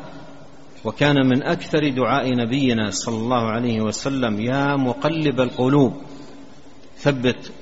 وكان 0.85 1.17
من 1.27 1.43
أكثر 1.43 1.89
دعاء 1.89 2.37
نبينا 2.37 2.91
صلى 2.91 3.17
الله 3.17 3.51
عليه 3.51 3.81
وسلم 3.81 4.41
يا 4.41 4.77
مقلب 4.77 5.41
القلوب 5.41 5.95
ثبت 6.97 7.53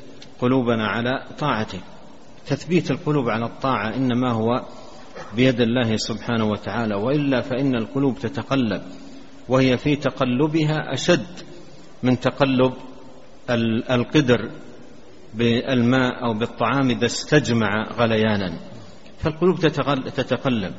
قلوبنا 0.41 0.87
على 0.87 1.27
طاعتك. 1.39 1.81
تثبيت 2.47 2.91
القلوب 2.91 3.29
على 3.29 3.45
الطاعة 3.45 3.95
إنما 3.97 4.33
هو 4.33 4.65
بيد 5.37 5.61
الله 5.61 5.97
سبحانه 5.97 6.45
وتعالى 6.45 6.95
وإلا 6.95 7.41
فإن 7.41 7.75
القلوب 7.75 8.19
تتقلب 8.19 8.83
وهي 9.49 9.79
في 9.79 9.97
تقلبها 9.97 10.95
أشد 10.95 11.27
من 12.03 12.21
تقلب 12.21 12.73
القدر 13.91 14.51
بالماء 15.35 16.25
أو 16.25 16.35
بالطعام 16.35 16.91
إذا 16.91 17.07
استجمع 17.07 17.93
غليانا. 17.93 18.59
فالقلوب 19.19 19.61
تتقلب. 20.17 20.75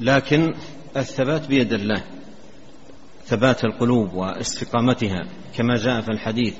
لكن 0.00 0.54
الثبات 0.96 1.48
بيد 1.48 1.72
الله 1.72 2.02
ثبات 3.24 3.64
القلوب 3.64 4.14
واستقامتها 4.14 5.26
كما 5.56 5.74
جاء 5.74 6.00
في 6.00 6.08
الحديث 6.08 6.54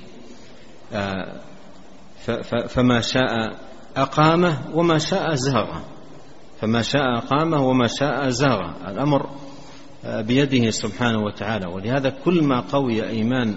آه، 0.93 1.41
فما 2.69 3.01
شاء 3.01 3.57
أقامه 3.97 4.59
وما 4.75 4.99
شاء 4.99 5.35
زاغه 5.35 5.85
فما 6.61 6.83
شاء 6.83 7.19
أقامه 7.19 7.67
وما 7.67 7.87
شاء 7.87 8.29
زاغه 8.29 8.75
الأمر 8.89 9.31
آه، 10.05 10.21
بيده 10.21 10.71
سبحانه 10.71 11.19
وتعالى. 11.25 11.67
ولهذا 11.67 12.11
كل 12.25 12.43
ما 12.43 12.61
قوي 12.61 13.09
إيمان 13.09 13.55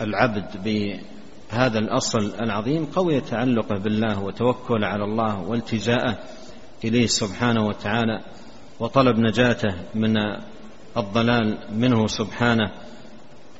العبد 0.00 0.44
هذا 1.50 1.78
الأصل 1.78 2.32
العظيم 2.40 2.84
قوي 2.84 3.20
تعلقه 3.20 3.78
بالله 3.78 4.22
وتوكل 4.22 4.84
على 4.84 5.04
الله 5.04 5.40
والتجاءه 5.40 6.18
إليه 6.84 7.06
سبحانه 7.06 7.66
وتعالى. 7.66 8.20
وطلب 8.80 9.18
نجاته 9.18 9.74
من 9.94 10.16
الضلال 10.96 11.58
منه 11.72 12.06
سبحانه. 12.06 12.70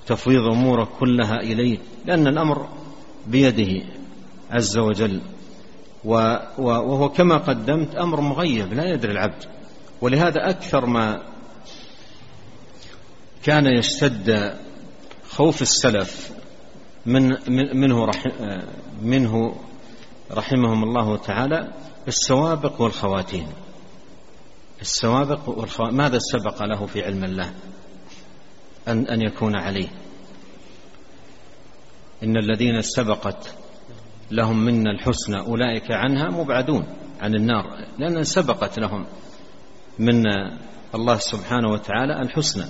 تفويض 0.06 0.52
أموره 0.52 0.88
كلها 1.00 1.36
إليه. 1.40 1.78
لأن 2.06 2.26
الأمر 2.26 2.68
بيده. 3.26 3.84
عز 4.52 4.78
وجل. 4.78 5.20
وهو 6.04 7.08
كما 7.08 7.36
قدمت 7.36 7.94
أمر 7.94 8.20
مغيب 8.20 8.72
لا 8.72 8.84
يدري 8.84 9.12
العبد. 9.12 9.44
ولهذا 10.00 10.50
أكثر 10.50 10.86
ما 10.86 11.22
كان 13.42 13.66
يشتد 13.66 14.56
خوف 15.28 15.62
السلف 15.62 16.32
من 17.06 17.36
منه 17.74 18.10
منه 19.02 19.56
رحمهم 20.30 20.82
الله 20.82 21.16
تعالى 21.16 21.72
السوابق 22.08 22.80
والخواتيم. 22.80 23.46
السوابق 24.80 25.48
والخواتيم 25.48 25.96
ماذا 25.96 26.18
سبق 26.18 26.62
له 26.62 26.86
في 26.86 27.02
علم 27.02 27.24
الله؟ 27.24 27.52
أن 28.88 29.06
أن 29.06 29.22
يكون 29.22 29.56
عليه. 29.56 29.88
إن 32.22 32.36
الذين 32.36 32.82
سبقت 32.82 33.54
لهم 34.32 34.64
منا 34.64 34.90
الحسنى 34.90 35.40
أولئك 35.40 35.90
عنها 35.90 36.30
مبعدون 36.30 36.86
عن 37.20 37.34
النار 37.34 37.64
لأن 37.98 38.22
سبقت 38.22 38.78
لهم 38.78 39.06
من 39.98 40.22
الله 40.94 41.16
سبحانه 41.16 41.68
وتعالى 41.72 42.20
الحسنى. 42.20 42.64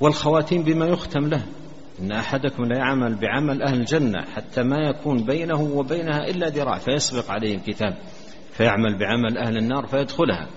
والخواتيم 0.00 0.62
بما 0.62 0.86
يختم 0.86 1.26
له 1.26 1.46
إن 2.00 2.12
أحدكم 2.12 2.64
لا 2.64 2.78
يعمل 2.78 3.14
بعمل 3.14 3.62
أهل 3.62 3.80
الجنة 3.80 4.24
حتى 4.34 4.62
ما 4.62 4.76
يكون 4.76 5.24
بينه 5.24 5.62
وبينها 5.62 6.28
إلا 6.28 6.48
ذراع 6.48 6.78
فيسبق 6.78 7.30
عليه 7.30 7.54
الكتاب 7.54 7.96
فيعمل 8.52 8.98
بعمل 8.98 9.38
أهل 9.38 9.56
النار 9.56 9.86
فيدخلها. 9.86 10.48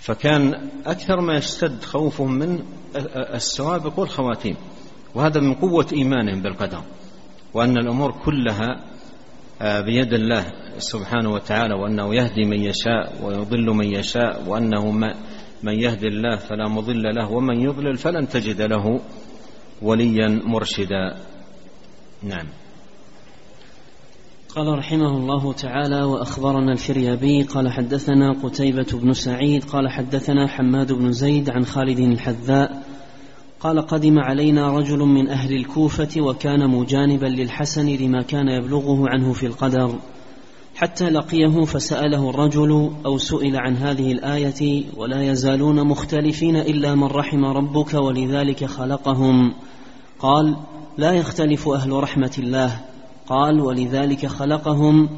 فكان 0.00 0.70
أكثر 0.86 1.20
ما 1.20 1.36
يشتد 1.36 1.84
خوفهم 1.84 2.32
من 2.32 2.64
السوابق 3.34 3.98
والخواتيم 3.98 4.56
وهذا 5.14 5.40
من 5.40 5.54
قوة 5.54 5.86
إيمانهم 5.92 6.42
بالقدر 6.42 6.82
وأن 7.54 7.78
الأمور 7.78 8.12
كلها 8.24 8.84
آه، 9.62 9.80
بيد 9.80 10.12
الله 10.12 10.44
سبحانه 10.78 11.30
وتعالى 11.30 11.74
وأنه 11.74 12.14
يهدي 12.14 12.44
من 12.44 12.60
يشاء 12.60 13.12
ويضل 13.22 13.66
من 13.66 13.86
يشاء 13.86 14.44
وأنه 14.46 14.90
من 15.62 15.74
يهدي 15.74 16.06
الله 16.06 16.36
فلا 16.36 16.68
مضل 16.68 17.02
له 17.14 17.30
ومن 17.32 17.60
يضلل 17.60 17.96
فلن 17.96 18.28
تجد 18.28 18.62
له 18.62 19.00
وليا 19.82 20.28
مرشدا. 20.44 21.16
نعم. 22.22 22.46
قال 24.48 24.78
رحمه 24.78 25.16
الله 25.16 25.52
تعالى 25.52 26.02
وأخبرنا 26.02 26.72
الفريابي 26.72 27.42
قال 27.42 27.72
حدثنا 27.72 28.32
قتيبة 28.32 28.86
بن 28.92 29.12
سعيد 29.12 29.64
قال 29.64 29.88
حدثنا 29.88 30.46
حماد 30.46 30.92
بن 30.92 31.12
زيد 31.12 31.50
عن 31.50 31.64
خالد 31.64 31.98
الحذاء 31.98 32.82
قال 33.60 33.80
قدم 33.80 34.18
علينا 34.18 34.70
رجل 34.70 34.98
من 34.98 35.28
أهل 35.28 35.56
الكوفة 35.56 36.20
وكان 36.20 36.70
مجانبا 36.70 37.26
للحسن 37.26 37.86
لما 37.86 38.22
كان 38.22 38.48
يبلغه 38.48 39.08
عنه 39.08 39.32
في 39.32 39.46
القدر. 39.46 39.94
حتى 40.76 41.10
لقيه 41.10 41.64
فسأله 41.64 42.30
الرجل 42.30 42.90
أو 43.06 43.18
سئل 43.18 43.56
عن 43.56 43.76
هذه 43.76 44.12
الآية 44.12 44.84
ولا 44.96 45.22
يزالون 45.22 45.86
مختلفين 45.86 46.56
إلا 46.56 46.94
من 46.94 47.04
رحم 47.04 47.44
ربك 47.44 47.94
ولذلك 47.94 48.64
خلقهم. 48.64 49.54
قال 50.18 50.56
لا 50.98 51.12
يختلف 51.12 51.68
أهل 51.68 51.92
رحمة 51.92 52.32
الله. 52.38 52.80
قال 53.28 53.60
ولذلك 53.60 54.26
خلقهم. 54.26 55.08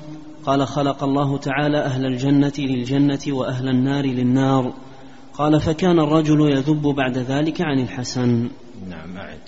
قال 0.46 0.66
خلق 0.66 1.04
الله 1.04 1.36
تعالى 1.38 1.78
أهل 1.78 2.06
الجنة 2.06 2.52
للجنة 2.58 3.20
وأهل 3.28 3.68
النار 3.68 4.06
للنار. 4.06 4.72
قال 5.40 5.60
فكان 5.60 5.98
الرجل 5.98 6.40
يذب 6.40 6.82
بعد 6.82 7.18
ذلك 7.18 7.60
عن 7.60 7.80
الحسن. 7.80 8.50
نعم 8.88 9.16
أعد 9.16 9.38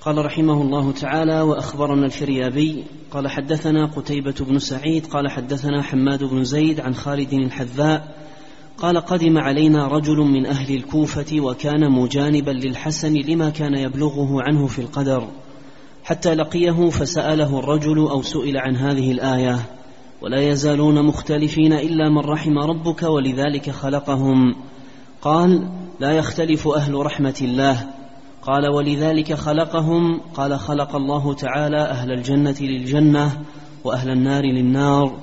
قال 0.00 0.24
رحمه 0.24 0.62
الله 0.62 0.92
تعالى 0.92 1.40
وأخبرنا 1.40 2.06
الفريابي 2.06 2.84
قال 3.10 3.28
حدثنا 3.28 3.86
قتيبة 3.86 4.34
بن 4.40 4.58
سعيد 4.58 5.06
قال 5.06 5.30
حدثنا 5.30 5.82
حماد 5.82 6.24
بن 6.24 6.44
زيد 6.44 6.80
عن 6.80 6.94
خالد 6.94 7.32
الحذاء 7.32 8.14
قال 8.78 9.00
قدم 9.00 9.38
علينا 9.38 9.88
رجل 9.88 10.16
من 10.16 10.46
أهل 10.46 10.74
الكوفة 10.74 11.40
وكان 11.40 11.90
مجانبا 11.90 12.50
للحسن 12.50 13.14
لما 13.14 13.50
كان 13.50 13.74
يبلغه 13.74 14.42
عنه 14.42 14.66
في 14.66 14.78
القدر 14.78 15.28
حتى 16.04 16.34
لقيه 16.34 16.90
فسأله 16.90 17.58
الرجل 17.58 17.98
أو 17.98 18.22
سئل 18.22 18.58
عن 18.58 18.76
هذه 18.76 19.12
الآية. 19.12 19.79
ولا 20.22 20.40
يزالون 20.40 21.02
مختلفين 21.06 21.72
إلا 21.72 22.08
من 22.08 22.18
رحم 22.18 22.58
ربك 22.58 23.02
ولذلك 23.02 23.70
خلقهم. 23.70 24.54
قال 25.22 25.68
لا 26.00 26.12
يختلف 26.12 26.68
أهل 26.68 26.94
رحمة 26.94 27.34
الله. 27.42 27.86
قال 28.42 28.70
ولذلك 28.70 29.34
خلقهم. 29.34 30.20
قال 30.34 30.58
خلق 30.58 30.96
الله 30.96 31.34
تعالى 31.34 31.82
أهل 31.82 32.12
الجنة 32.12 32.56
للجنة 32.60 33.42
وأهل 33.84 34.10
النار 34.10 34.42
للنار. 34.42 35.18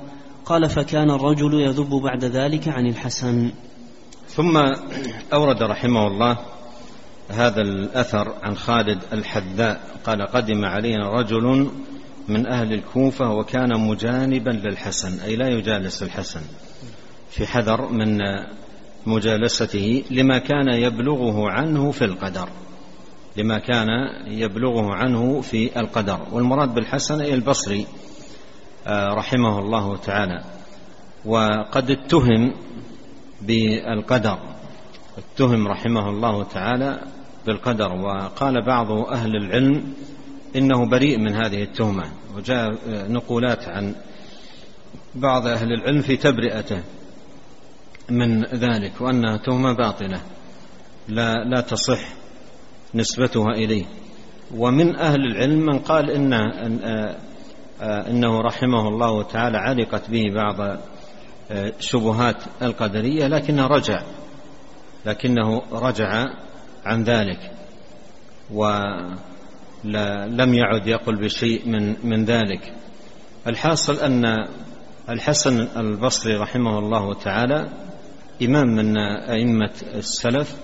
قال 0.46 0.70
فكان 0.70 1.12
الرجل 1.12 1.54
يذب 1.54 1.90
بعد 1.90 2.26
ذلك 2.26 2.68
عن 2.68 2.86
الحسن. 2.86 3.52
ثم 4.28 4.58
أورد 5.34 5.64
رحمه 5.64 6.08
الله 6.08 6.38
هذا 7.30 7.62
الأثر 7.62 8.34
عن 8.44 8.56
خالد 8.56 9.00
الحذاء. 9.14 9.82
قال 10.06 10.22
قدم 10.22 10.66
علينا 10.66 11.10
رجل 11.10 11.70
من 12.28 12.48
أهل 12.48 12.74
الكوفة 12.74 13.32
وكان 13.32 13.80
مجانبا 13.80 14.50
للحسن 14.50 15.20
أي 15.20 15.36
لا 15.36 15.50
يجالس 15.50 16.04
الحسن. 16.04 16.42
في 17.30 17.48
حذر 17.48 17.90
من 17.92 18.20
مجالسته 19.06 20.04
لما 20.12 20.38
كان 20.38 20.68
يبلغه 20.68 21.50
عنه 21.50 21.92
في 21.92 22.06
القدر. 22.06 22.50
لما 23.38 23.60
كان 23.60 23.88
يبلغه 24.28 24.94
عنه 24.94 25.42
في 25.42 25.80
القدر. 25.80 26.20
والمراد 26.32 26.74
بالحسن 26.74 27.22
أي 27.22 27.34
البصري 27.34 27.86
آه، 28.88 29.14
رحمه 29.14 29.60
الله 29.60 29.98
تعالى. 29.98 30.44
وقد 31.26 31.92
اتهم 31.92 32.54
بالقدر. 33.42 34.40
اتهم 35.18 35.68
رحمه 35.68 36.10
الله 36.10 36.44
تعالى 36.44 37.00
بالقدر. 37.46 37.92
وقال 37.94 38.66
بعض 38.66 38.92
أهل 38.92 39.36
العلم 39.36 39.94
إنه 40.58 40.90
بريء 40.90 41.18
من 41.18 41.36
هذه 41.36 41.64
التهمة. 41.64 42.12
وجاء 42.36 42.78
نقولات 43.12 43.68
عن 43.68 43.96
بعض 45.16 45.48
أهل 45.48 45.74
العلم 45.74 46.02
في 46.02 46.18
تبرئته 46.18 46.82
من 48.10 48.44
ذلك 48.46 49.02
وأنها 49.02 49.38
تهمة 49.38 49.74
باطلة 49.74 50.22
لا, 51.08 51.34
لا 51.34 51.62
تصح 51.62 52.00
نسبتها 52.96 53.52
إليه. 53.52 53.86
ومن 54.56 54.96
أهل 54.96 55.20
العلم 55.20 55.66
من 55.66 55.80
قال 55.80 56.12
إن 56.12 56.34
إنه 57.82 58.42
رحمه 58.42 58.88
الله 58.88 59.24
تعالى 59.24 59.58
علقت 59.58 60.10
به 60.10 60.24
بعض 60.36 60.80
شبهات 61.80 62.44
القدرية 62.62 63.28
لكنه 63.28 63.68
رجع 63.68 64.02
لكنه 65.06 65.62
رجع 65.72 66.26
عن 66.86 67.04
ذلك. 67.04 67.52
ولم 69.86 70.54
يعد 70.54 70.88
يقل 70.88 71.16
بشيء 71.16 71.70
من 71.70 71.96
من 72.04 72.26
ذلك. 72.26 72.74
الحاصل 73.48 74.00
أن 74.00 74.26
الحسن 75.10 75.68
البصري 75.78 76.36
رحمه 76.36 76.80
الله 76.80 77.14
تعالى 77.14 77.70
إمام 78.44 78.68
من 78.68 78.98
أئمة 79.30 79.72
السلف 79.96 80.56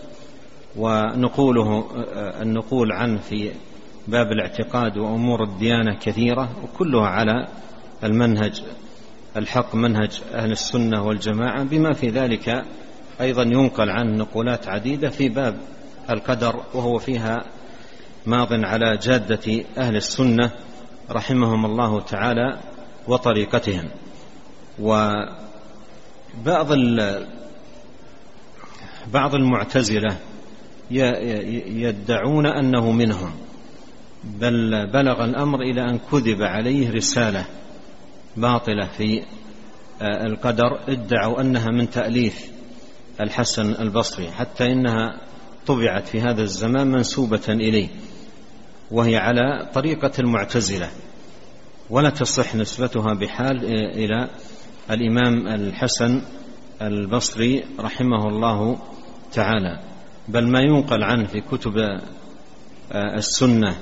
ونقوله 0.78 1.86
النقول 2.42 2.92
عنه 2.92 3.18
في 3.18 3.52
باب 4.08 4.32
الاعتقاد 4.32 4.98
وأمور 4.98 5.44
الديانة 5.44 5.98
كثيرة 6.02 6.50
وكلها 6.64 7.08
على 7.08 7.48
المنهج 8.04 8.64
الحق 9.38 9.76
منهج 9.76 10.22
أهل 10.34 10.52
السنة 10.52 11.04
والجماعة 11.04 11.64
بما 11.64 11.94
في 11.94 12.08
ذلك 12.10 12.64
أيضا 13.22 13.44
ينقل 13.44 13.90
عنه 13.90 14.18
نقولات 14.18 14.68
عديدة 14.68 15.10
في 15.10 15.30
باب 15.30 15.58
القدر 16.10 16.56
وهو 16.74 16.98
فيها 16.98 17.44
ماض 18.26 18.48
على 18.52 18.98
جادة 18.98 19.64
أهل 19.78 19.96
السنة 19.96 20.52
رحمهم 21.12 21.66
الله 21.66 22.02
تعالى 22.02 22.60
وطريقتهم. 23.08 23.90
وبعض 24.80 26.68
بعض 29.14 29.36
المعتزلة 29.36 30.18
يدعون 30.92 32.46
أنه 32.46 32.92
منهم 32.92 33.32
بل 34.24 34.88
بلغ 34.88 35.24
الأمر 35.26 35.62
إلى 35.62 35.90
أن 35.90 36.00
كذب 36.12 36.42
عليه 36.42 36.92
رسالة 36.92 37.46
باطلة 38.38 38.88
في 38.98 39.24
القدر 40.02 40.80
ادعوا 40.88 41.42
أنها 41.42 41.70
من 41.72 41.90
تأليف 41.90 42.52
الحسن 43.22 43.72
البصري 43.72 44.32
حتى 44.32 44.72
إنها 44.72 45.22
طبعت 45.68 46.08
في 46.08 46.22
هذا 46.22 46.42
الزمان 46.42 46.88
منسوبة 46.88 47.42
إليه. 47.50 47.88
وهي 48.92 49.18
على 49.18 49.70
طريقة 49.74 50.12
المعتزلة 50.20 50.90
ولا 51.90 52.10
تصح 52.10 52.56
نسبتها 52.56 53.14
بحال 53.14 53.66
إلى 53.96 54.30
الإمام 54.92 55.48
الحسن 55.48 56.22
البصري 56.82 57.64
رحمه 57.80 58.28
الله 58.28 58.78
تعالى. 59.34 59.80
بل 60.28 60.48
ما 60.48 60.60
ينقل 60.60 61.04
عنه 61.04 61.28
في 61.28 61.42
كتب 61.42 61.78
آه، 61.78 63.16
السنة 63.16 63.76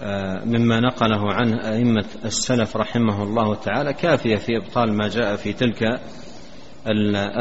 آه، 0.00 0.44
مما 0.44 0.80
نقله 0.80 1.32
عنه 1.32 1.68
أئمة 1.68 2.04
السلف 2.24 2.76
رحمه 2.76 3.22
الله 3.22 3.54
تعالى 3.54 3.92
كافية 3.92 4.36
في 4.36 4.56
إبطال 4.56 4.92
ما 4.92 5.08
جاء 5.08 5.36
في 5.36 5.52
تلك 5.52 6.00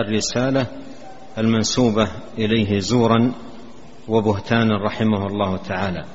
الرسالة 0.06 0.68
المنسوبة 1.38 2.08
إليه 2.38 2.80
زورا 2.80 3.32
وبهتانا 4.08 4.78
رحمه 4.86 5.28
الله 5.28 5.58
تعالى. 5.58 6.06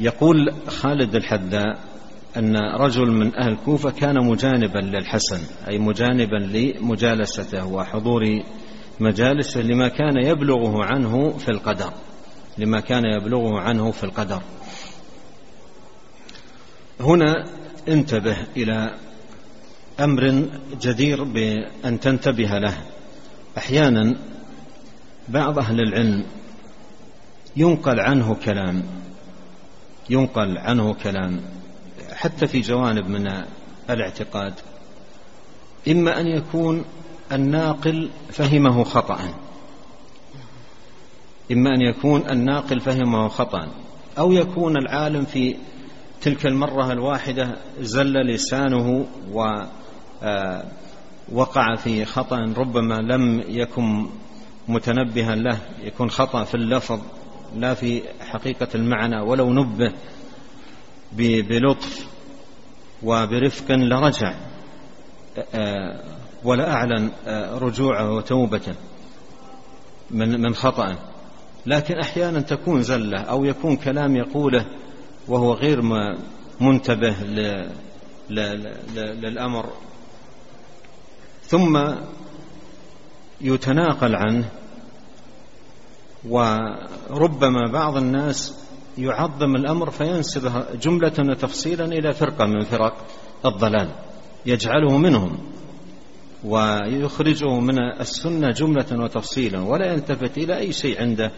يقول 0.00 0.54
خالد 0.66 1.14
الحذاء 1.14 1.78
أن 2.36 2.56
رجل 2.56 3.10
من 3.10 3.34
أهل 3.34 3.52
الكوفة 3.52 3.90
كان 3.90 4.26
مجانبا 4.26 4.78
للحسن 4.78 5.40
أي 5.68 5.78
مجانبا 5.78 6.36
لمجالسته 6.36 7.66
وحضور 7.66 8.22
مجالسه 9.00 9.60
لما 9.60 9.88
كان 9.88 10.16
يبلغه 10.16 10.84
عنه 10.84 11.30
في 11.38 11.48
القدر 11.48 11.92
لما 12.58 12.80
كان 12.80 13.04
يبلغه 13.04 13.60
عنه 13.60 13.90
في 13.90 14.04
القدر. 14.04 14.42
هنا 17.00 17.44
انتبه 17.88 18.36
إلى 18.56 18.94
أمر 20.00 20.48
جدير 20.80 21.24
بأن 21.24 22.00
تنتبه 22.00 22.58
له. 22.58 22.76
أحيانا 23.58 24.16
بعض 25.28 25.58
أهل 25.58 25.80
العلم 25.80 26.24
ينقل 27.56 28.00
عنه 28.00 28.34
كلام 28.34 28.82
ينقل 30.10 30.58
عنه 30.58 30.94
كلام 30.94 31.40
حتى 32.12 32.46
في 32.46 32.60
جوانب 32.60 33.08
من 33.08 33.44
الاعتقاد. 33.90 34.54
إما 35.88 36.20
أن 36.20 36.26
يكون 36.26 36.84
الناقل 37.32 38.10
فهمه 38.30 38.84
خطأ. 38.84 39.18
إما 41.52 41.70
أن 41.74 41.80
يكون 41.80 42.30
الناقل 42.30 42.80
فهمه 42.80 43.28
خطأ. 43.28 43.68
أو 44.18 44.32
يكون 44.32 44.76
العالم 44.76 45.24
في 45.24 45.56
تلك 46.20 46.46
المرة 46.46 46.92
الواحدة 46.92 47.56
زل 47.80 48.12
لسانه 48.12 49.06
ووقع 49.32 49.68
آه، 51.72 51.76
في 51.76 52.04
خطأ. 52.04 52.38
ربما 52.56 52.94
لم 52.94 53.44
يكن 53.48 54.06
متنبها 54.68 55.34
له 55.34 55.58
يكون 55.82 56.10
خطأ 56.10 56.44
في 56.44 56.54
اللفظ. 56.54 57.00
لا 57.56 57.74
في 57.74 58.02
حقيقة 58.20 58.68
المعنى 58.74 59.20
ولو 59.20 59.52
نبه 59.52 59.92
بلطف 61.12 62.06
وبرفق 63.02 63.70
لرجع 63.70 64.34
آه، 65.54 66.00
ولا 66.44 66.72
أعلن 66.72 67.10
آه، 67.26 67.58
رجوعه 67.58 68.12
وتوبته 68.12 68.74
من 70.10 70.40
من 70.40 70.54
خطأ. 70.54 70.96
لكن 71.66 71.98
أحيانا 71.98 72.40
تكون 72.40 72.82
زلة 72.82 73.20
أو 73.20 73.44
يكون 73.44 73.76
كلام 73.76 74.16
يقوله 74.16 74.66
وهو 75.28 75.52
غير 75.52 75.82
منتبه 76.60 77.16
للأمر. 78.30 79.70
ثم 81.42 81.94
يتناقل 83.40 84.16
عنه 84.16 84.48
وربما 86.28 87.72
بعض 87.72 87.96
الناس 87.96 88.54
يعظم 88.98 89.56
الأمر 89.56 89.90
فينسبه 89.90 90.64
جملة 90.82 91.12
وتفصيلا 91.18 91.84
إلى 91.84 92.12
فرقة 92.12 92.46
من 92.46 92.64
فرق 92.64 93.06
الضلال 93.46 93.88
يجعله 94.46 94.98
منهم 94.98 95.38
ويخرجه 96.44 97.60
من 97.60 97.78
السنة 98.00 98.50
جملة 98.50 98.86
وتفصيلا 99.04 99.60
ولا 99.60 99.92
يلتفت 99.92 100.38
إلى 100.38 100.58
أي 100.58 100.72
شيء 100.72 101.00
عنده 101.00 101.32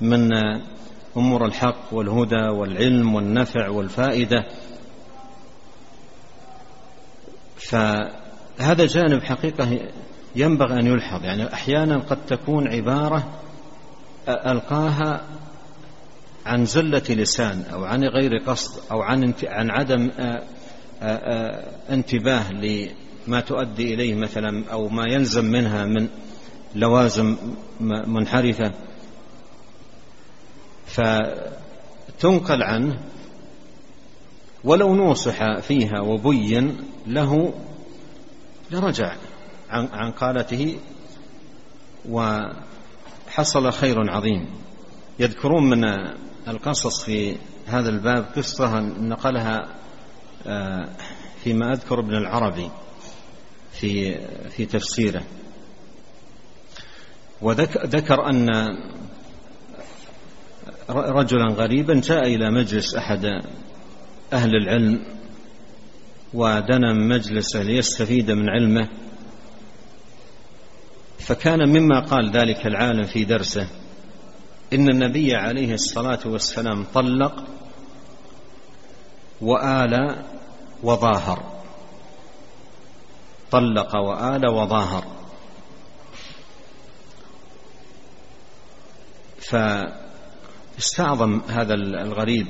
من 0.00 0.30
أمور 1.16 1.44
الحق 1.44 1.92
والهدى 1.92 2.48
والعلم 2.58 3.14
والنفع 3.14 3.68
والفائدة. 3.68 4.46
فهذا 7.56 8.86
جانب 8.86 9.22
حقيقة 9.22 9.80
ينبغي 10.36 10.80
أن 10.80 10.86
يلحظ 10.86 11.24
يعني 11.24 11.52
أحيانا 11.52 11.98
قد 11.98 12.26
تكون 12.26 12.68
عبارة 12.68 13.40
ألقاها 14.28 15.20
عن 16.46 16.64
زلة 16.64 17.02
لسان 17.08 17.62
أو 17.72 17.84
عن 17.84 18.04
غير 18.04 18.38
قصد 18.46 18.80
أو 18.90 19.02
عن 19.02 19.34
عن 19.44 19.70
عدم 19.70 20.10
انتباه 21.90 22.52
لما 22.52 23.40
تؤدي 23.40 23.94
إليه 23.94 24.14
مثلا 24.14 24.64
أو 24.72 24.88
ما 24.88 25.04
يلزم 25.08 25.44
منها 25.44 25.84
من 25.84 26.08
لوازم 26.74 27.36
منحرفة. 27.80 28.72
فتنقل 30.86 32.62
عنه 32.62 32.98
ولو 34.64 34.94
نوصح 34.94 35.60
فيها 35.60 36.00
وبين 36.00 36.76
له 37.06 37.54
لرجع 38.70 39.16
عن, 39.70 40.10
قالته 40.10 40.76
وحصل 43.38 43.72
خير 43.72 44.10
عظيم. 44.10 44.46
يذكرون 45.18 45.70
من 45.70 45.84
القصص 46.48 47.04
في 47.04 47.36
هذا 47.66 47.88
الباب 47.88 48.24
قصة 48.36 48.80
نقلها 48.80 49.68
آه، 50.46 50.88
فيما 51.44 51.72
أذكر 51.72 52.00
ابن 52.00 52.14
العربي 52.14 52.70
في 53.72 54.18
في 54.48 54.66
تفسيره. 54.66 55.22
وذكر 57.42 58.30
أن 58.30 58.48
رجلا 60.90 61.46
غريبا 61.46 62.00
جاء 62.00 62.26
إلى 62.26 62.50
مجلس 62.50 62.94
أحد 62.94 63.24
أهل 64.32 64.50
العلم 64.56 65.04
ودنا 66.34 66.92
مجلسه 66.92 67.62
ليستفيد 67.62 68.30
من 68.30 68.50
علمه. 68.50 68.88
فكان 71.18 71.68
مما 71.68 72.00
قال 72.00 72.30
ذلك 72.30 72.66
العالم 72.66 73.04
في 73.04 73.24
درسه. 73.24 73.68
إن 74.72 74.88
النبي 74.88 75.34
عليه 75.34 75.74
الصلاة 75.74 76.18
والسلام 76.26 76.84
طلق 76.94 77.44
وآل 79.40 80.24
وظاهر. 80.82 81.60
طلق 83.50 83.96
وآل 83.96 84.46
وظاهر. 84.46 85.04
فاستعظم 90.76 91.40
هذا 91.48 91.74
الغريب 91.74 92.46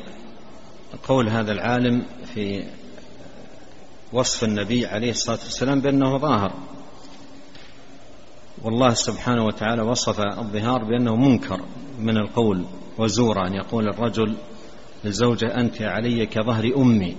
قول 1.08 1.28
هذا 1.28 1.52
العالم 1.52 2.06
في 2.34 2.64
وصف 4.12 4.44
النبي 4.44 4.86
عليه 4.86 5.10
الصلاة 5.10 5.38
والسلام 5.44 5.80
بأنه 5.80 6.18
ظاهر. 6.18 6.52
والله 8.64 8.94
سبحانه 8.94 9.44
وتعالى 9.44 9.82
وصف 9.82 10.20
الظهار 10.20 10.84
بأنه 10.84 11.16
منكر 11.16 11.60
من 11.98 12.16
القول 12.16 12.64
وزورا 12.98 13.46
أن 13.46 13.54
يقول 13.54 13.88
الرجل 13.88 14.34
للزوجة 15.04 15.46
أنت 15.46 15.82
علي 15.82 16.26
كظهر 16.26 16.72
أمي. 16.76 17.16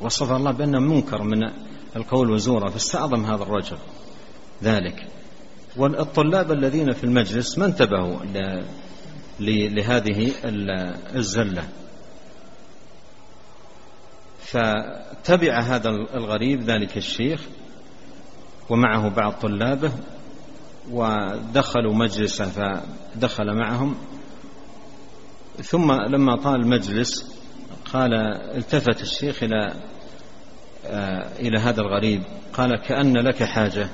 وصف 0.00 0.32
الله 0.32 0.50
بأنه 0.50 0.80
منكر 0.80 1.22
من 1.22 1.50
القول 1.96 2.30
وزورا 2.30 2.70
فاستعظم 2.70 3.24
هذا 3.24 3.42
الرجل 3.42 3.76
ذلك. 4.62 5.06
والطلاب 5.76 6.52
الذين 6.52 6.92
في 6.92 7.04
المجلس 7.04 7.58
ما 7.58 7.66
انتبهوا 7.66 8.16
لهذه 9.40 10.32
الزلة. 11.14 11.68
فتبع 14.40 15.60
هذا 15.60 15.90
الغريب 15.90 16.62
ذلك 16.62 16.96
الشيخ 16.96 17.40
ومعه 18.70 19.08
بعض 19.08 19.32
طلابه 19.32 19.92
ودخلوا 20.90 21.94
مجلسه 21.94 22.46
فدخل 22.46 23.54
معهم. 23.54 23.96
ثم 25.62 25.92
لما 25.92 26.36
طال 26.36 26.60
المجلس 26.60 27.34
قال 27.92 28.14
التفت 28.56 29.02
الشيخ 29.02 29.42
إلى 29.42 29.74
آه، 30.86 31.38
إلى 31.38 31.58
هذا 31.58 31.80
الغريب. 31.80 32.22
قال 32.52 32.76
كأن 32.76 33.16
لك 33.16 33.42
حاجة. 33.42 33.88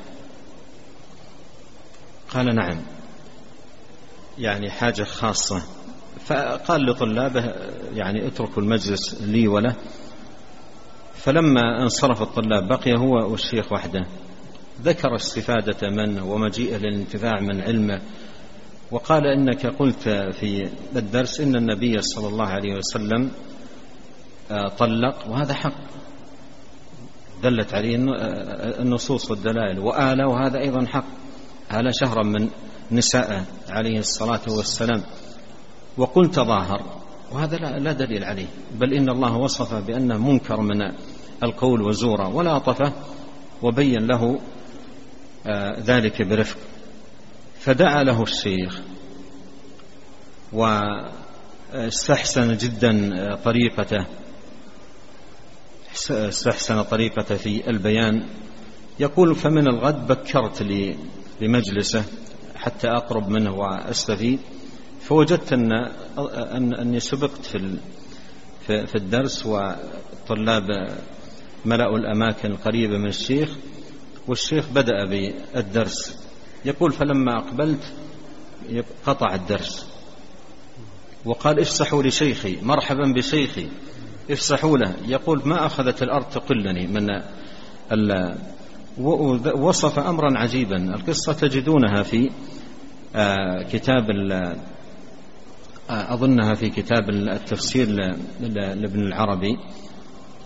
قال 2.29 2.55
نعم. 2.55 2.81
يعني 4.38 4.70
حاجة 4.70 5.03
خاصة. 5.03 5.62
فقال 6.26 6.87
لطلابه 6.87 7.55
يعني 7.92 8.26
اتركوا 8.26 8.62
المجلس 8.62 9.22
لي 9.22 9.48
وله. 9.48 9.74
فلما 11.14 11.83
انصرف 11.83 12.22
الطلاب 12.22 12.68
بقي 12.68 12.98
هو 12.98 13.31
والشيخ 13.31 13.72
وحده. 13.72 14.07
ذكر 14.83 15.14
استفادة 15.14 15.90
منه 15.90 16.33
ومجيئه 16.33 16.76
للانتفاع 16.76 17.40
من 17.40 17.61
علمه 17.61 18.00
وقال 18.90 19.26
إنك 19.26 19.66
قلت 19.66 20.09
في 20.09 20.68
الدرس 20.96 21.40
إن 21.40 21.56
النبي 21.56 22.02
صلى 22.02 22.28
الله 22.28 22.46
عليه 22.46 22.74
وسلم 22.74 23.30
آه، 24.50 24.68
طلق 24.68 25.28
وهذا 25.28 25.54
حق. 25.54 25.74
دلت 27.42 27.74
عليه 27.74 27.96
آه، 27.96 28.83
النصوص 28.83 29.30
والدلائل 29.30 29.78
وآل 29.78 30.24
وهذا 30.24 30.59
أيضا 30.59 30.87
حق. 30.87 31.04
آل 31.72 31.90
شهرا 31.94 32.22
من 32.24 32.48
نسائه 32.92 33.44
عليه 33.68 33.98
الصلاة 33.98 34.40
والسلام. 34.48 35.02
وقلت 35.96 36.35
ظاهر 36.40 36.83
وهذا 37.33 37.56
لا 37.56 37.92
دليل 37.92 38.24
عليه. 38.24 38.46
بل 38.74 38.94
إن 38.94 39.09
الله 39.09 39.37
وصفه 39.37 39.80
بأنه 39.80 40.18
منكر 40.18 40.61
من 40.61 40.83
القول 41.42 41.83
وزورا 41.83 42.28
ولا 42.28 42.59
طفه 42.59 42.92
وبين 43.62 44.06
له 44.06 44.22
آه، 44.24 44.38
ذلك 45.81 46.22
برفق. 46.22 46.59
فدعا 47.61 48.03
له 48.03 48.22
الشيخ 48.22 48.81
واستحسن 50.53 52.57
جدا 52.57 53.11
آه، 53.14 53.35
طريقته. 53.35 54.07
استحسن 56.11 56.83
طريقته 56.83 57.35
في 57.35 57.70
البيان. 57.70 58.26
يقول 59.00 59.35
فمن 59.35 59.68
الغد 59.68 60.07
بكرت 60.07 60.62
لمجلسه 61.40 62.05
حتى 62.57 62.88
أقرب 62.88 63.29
منه 63.29 63.55
وأستفيد. 63.55 64.38
فوجدت 65.00 65.53
أن 65.53 65.72
أني 66.74 67.00
سبقت 67.00 67.44
في 67.44 67.76
في 68.66 68.94
الدرس 68.94 69.46
والطلاب 69.46 70.62
ملأوا 71.64 71.98
الأماكن 71.98 72.50
القريبة 72.50 72.98
من 72.98 73.09
الشيخ 73.09 73.57
والشيخ 74.28 74.68
بدأ 74.68 75.04
بالدرس. 75.04 76.26
يقول 76.64 76.92
فلما 76.92 77.38
أقبلت 77.38 77.92
قطع 79.06 79.35
الدرس. 79.35 79.87
وقال 81.24 81.61
افسحوا 81.61 82.02
لشيخي 82.02 82.59
مرحبا 82.62 83.12
بشيخي. 83.16 83.68
افسحوا 84.30 84.78
له. 84.78 84.94
يقول 85.09 85.42
ما 85.44 85.66
أخذت 85.66 86.02
الأرض 86.02 86.24
تقلني 86.24 86.87
من 86.87 87.06
وصف 89.54 89.98
أمرا 89.98 90.38
عجيبا. 90.38 90.76
القصة 90.76 91.33
تجدونها 91.33 92.02
في 92.02 92.30
آه، 93.16 93.62
كتاب 93.62 94.11
آه، 95.90 96.14
أظنها 96.14 96.54
في 96.54 96.70
كتاب 96.70 97.11
التفسير 97.11 97.87
لابن 98.40 99.00
العربي. 99.00 99.56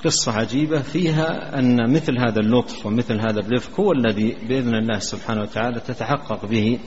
قصة 0.05 0.33
عجيبة 0.33 0.83
فيها 0.83 1.59
أن 1.59 1.93
مثل 1.93 2.19
هذا 2.19 2.41
اللطف 2.41 2.87
ومثل 2.87 3.21
هذا 3.21 3.41
الرفق 3.41 3.81
هو 3.81 3.93
الذي 3.93 4.37
بإذن 4.49 4.75
الله 4.75 4.99
سبحانه 4.99 5.41
وتعالى 5.41 5.81
تتحقق 5.81 6.47
به 6.47 6.79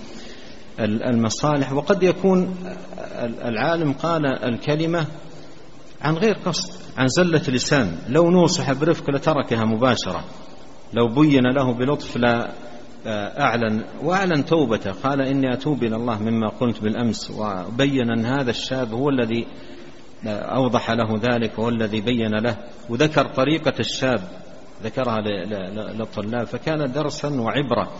المصالح. 0.80 1.74
وقد 1.74 2.04
يكون 2.04 2.56
العالم 3.46 3.94
قال 3.94 4.26
الكلمة 4.26 5.06
عن 6.02 6.14
غير 6.14 6.36
قصد 6.46 6.72
عن 6.98 7.08
زلة 7.08 7.42
لسان. 7.48 7.98
لو 8.10 8.32
نوصح 8.32 8.74
برفق 8.74 9.10
لتركها 9.10 9.66
مباشرة. 9.66 10.24
لو 10.94 11.08
بين 11.08 11.44
له 11.44 11.74
بلطف 11.74 12.18
لا 12.18 12.52
أعلن. 13.40 13.84
وأعلن 14.04 14.46
توبته. 14.46 14.92
قال 14.92 15.22
إني 15.22 15.54
أتوب 15.54 15.84
إلى 15.84 15.96
الله 15.96 16.20
مما 16.20 16.48
قلت 16.48 16.82
بالأمس. 16.82 17.32
وبين 17.32 18.12
أن 18.12 18.26
هذا 18.26 18.50
الشاب 18.50 18.94
هو 18.94 19.10
الذي 19.10 19.48
أوضح 20.26 20.92
له 20.92 21.20
ذلك 21.24 21.60
وهو 21.60 21.70
الذي 21.70 22.02
بين 22.02 22.36
له 22.36 22.58
وذكر 22.90 23.26
طريقة 23.26 23.74
الشاب 23.80 24.22
ذكرها 24.84 25.22
للطلاب 25.94 26.48
فكان 26.48 26.92
درسا 26.92 27.30
وعبرة 27.30 27.92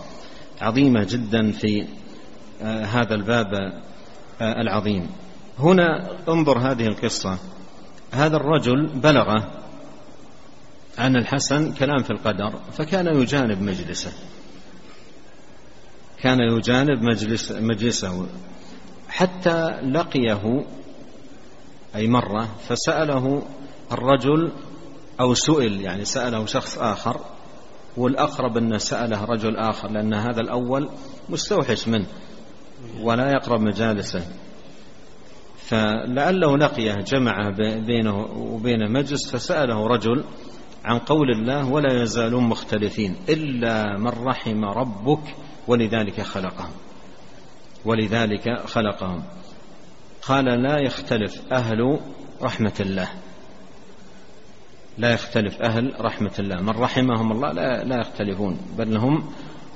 عظيمة 0.60 1.06
جدا 1.10 1.52
في 1.52 1.86
آه، 2.62 2.84
هذا 2.84 3.14
الباب 3.14 3.54
آه، 4.40 4.60
العظيم. 4.60 5.10
هنا 5.58 6.16
انظر 6.28 6.58
هذه 6.58 6.86
القصة. 6.86 7.38
هذا 8.12 8.36
الرجل 8.36 8.86
بلغ 8.86 9.42
عن 10.98 11.16
الحسن 11.16 11.72
كلام 11.72 12.02
في 12.02 12.10
القدر 12.10 12.52
فكان 12.72 13.06
يجانب 13.06 13.62
مجلسه. 13.62 14.12
كان 16.22 16.38
يجانب 16.40 17.02
مجلس 17.02 17.52
مجلسه 17.52 18.26
حتى 19.08 19.70
لقيه 19.82 20.64
أي 21.94 22.08
مرة 22.08 22.48
فسأله 22.68 23.42
الرجل 23.92 24.52
أو 25.20 25.34
سئل 25.34 25.80
يعني 25.80 26.04
سأله 26.04 26.46
شخص 26.46 26.78
آخر 26.78 27.20
والأقرب 27.96 28.56
أن 28.56 28.78
سأله 28.78 29.24
رجل 29.24 29.56
آخر 29.56 29.90
لأن 29.90 30.14
هذا 30.14 30.40
الأول 30.40 30.88
مستوحش 31.28 31.88
منه 31.88 32.06
ولا 33.00 33.30
يقرب 33.30 33.60
مجالسه 33.60 34.22
فلعله 35.56 36.56
لقيه 36.56 36.94
جمع 36.94 37.50
بينه 37.86 38.26
وبين 38.36 38.92
مجلس 38.92 39.30
فسأله 39.30 39.86
رجل 39.86 40.24
عن 40.84 40.98
قول 40.98 41.30
الله 41.30 41.72
ولا 41.72 42.02
يزالون 42.02 42.44
مختلفين 42.44 43.16
إلا 43.28 43.98
من 43.98 44.08
رحم 44.08 44.64
ربك 44.64 45.34
ولذلك 45.68 46.20
خلقهم. 46.20 46.70
ولذلك 47.84 48.66
خلقهم. 48.66 49.22
قال 50.28 50.44
لا 50.44 50.78
يختلف 50.78 51.52
أهل 51.52 52.00
رحمة 52.42 52.72
الله. 52.80 53.08
لا 54.98 55.12
يختلف 55.12 55.62
أهل 55.62 55.94
رحمة 56.00 56.32
الله. 56.38 56.62
من 56.62 56.70
رحمهم 56.70 57.32
الله 57.32 57.52
لا, 57.52 57.84
لا 57.84 58.00
يختلفون 58.00 58.60
بل 58.78 58.96
هم 58.96 59.30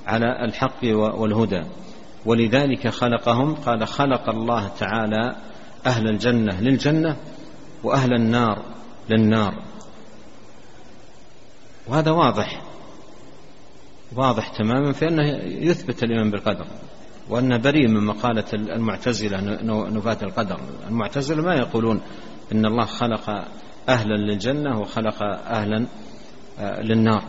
على 0.07 0.45
الحق 0.45 0.85
والهدى. 0.85 1.62
ولذلك 2.27 2.88
خلقهم 2.88 3.55
قال 3.55 3.87
خلق 3.87 4.29
الله 4.29 4.69
تعالى 4.69 5.37
أهل 5.87 6.09
الجنة 6.09 6.61
للجنة 6.61 7.17
وأهل 7.85 8.12
النار 8.12 8.62
للنار. 9.11 9.62
وهذا 11.88 12.11
واضح 12.11 12.62
واضح 14.17 14.49
تماما 14.49 14.93
في 14.93 15.09
أنه 15.09 15.29
يثبت 15.45 16.03
الإيمان 16.03 16.31
بالقدر. 16.31 16.67
وأنه 17.33 17.57
بريء 17.57 17.88
من 17.88 18.05
مقالة 18.07 18.45
المعتزلة 18.55 19.40
نفاة 19.90 20.18
القدر. 20.23 20.61
المعتزلة 20.88 21.42
ما 21.42 21.55
يقولون 21.55 22.01
إن 22.53 22.66
الله 22.66 22.85
خلق 22.85 23.31
أهلا 23.88 24.14
للجنة 24.14 24.81
وخلق 24.81 25.23
أهلا 25.23 25.87
آه، 26.59 26.81
للنار. 26.81 27.25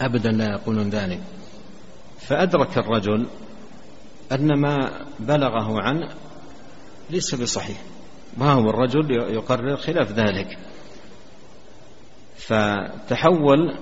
أبدا 0.00 0.30
لا 0.30 0.44
يقولون 0.44 0.90
ذلك. 0.90 1.20
فأدرك 2.18 2.78
الرجل 2.78 3.26
أن 4.32 4.60
ما 4.60 4.90
بلغه 5.20 5.80
عنه 5.80 6.08
ليس 7.10 7.34
بصحيح. 7.34 7.82
ما 8.36 8.52
هو 8.52 8.70
الرجل 8.70 9.10
يقرر 9.10 9.76
خلاف 9.76 10.12
ذلك. 10.12 10.58
فتحول 12.36 13.74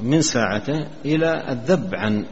من 0.00 0.22
ساعته 0.22 0.86
إلى 1.04 1.52
الذب 1.52 1.94
عن 1.94 2.26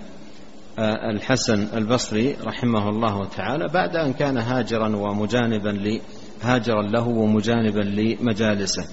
الحسن 0.79 1.77
البصري 1.77 2.37
رحمه 2.45 2.89
الله 2.89 3.25
تعالى 3.25 3.69
بعد 3.69 3.97
أن 3.97 4.13
كان 4.13 4.39
هاجرا 4.39 4.97
ومجانبا 4.97 6.01
هاجرا 6.43 6.83
له 6.83 7.09
ومجانبا 7.09 7.81
لمجالسه. 7.81 8.85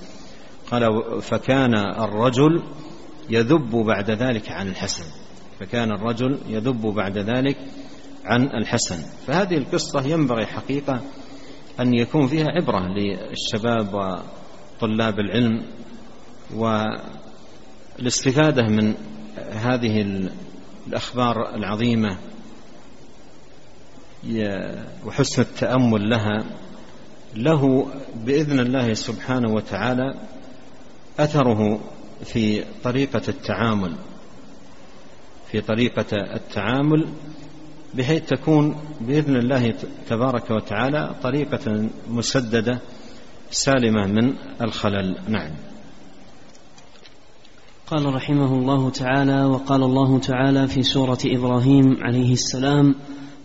قال 0.72 0.84
فكان 1.22 1.76
الرجل 1.76 2.64
يذب 3.30 3.76
بعد 3.76 4.12
ذلك 4.12 4.52
عن 4.52 4.68
الحسن. 4.68 5.06
فكان 5.60 5.92
الرجل 5.92 6.40
يذب 6.48 6.82
بعد 6.82 7.18
ذلك 7.18 7.58
عن 8.26 8.44
الحسن. 8.44 8.98
فهذه 9.28 9.58
القصة 9.58 10.08
ينبغي 10.08 10.46
حقيقة 10.46 11.02
أن 11.80 11.94
يكون 11.94 12.28
فيها 12.28 12.48
عبرة 12.48 12.88
للشباب 12.88 13.94
وطلاب 13.94 15.20
العلم 15.20 15.66
والاستفادة 18.00 18.64
من 18.68 18.94
هذه 19.52 20.02
الأخبار 20.88 21.56
العظيمة 21.56 22.18
وحسن 25.06 25.42
التأمل 25.42 26.10
لها 26.10 26.46
له 27.36 27.92
بإذن 28.16 28.60
الله 28.60 28.94
سبحانه 28.94 29.54
وتعالى 29.54 30.14
أثره 31.20 31.80
في 32.24 32.64
طريقة 32.84 33.22
التعامل 33.28 33.96
في 35.52 35.62
طريقة 35.62 36.18
التعامل 36.36 37.08
بحيث 37.94 38.26
تكون 38.26 38.76
بإذن 39.02 39.36
الله 39.36 39.74
تبارك 40.10 40.52
وتعالى 40.52 41.16
طريقة 41.24 41.90
مسددة 42.10 42.80
سالمة 43.52 44.08
من 44.08 44.34
الخلل. 44.62 45.18
نعم. 45.28 45.52
قال 47.92 48.14
رحمه 48.16 48.54
الله 48.56 48.90
تعالى 48.90 49.46
وقال 49.46 49.84
الله 49.84 50.20
تعالى 50.20 50.68
في 50.68 50.84
سورة 50.84 51.18
إبراهيم 51.26 51.98
عليه 52.02 52.34
السلام 52.34 52.96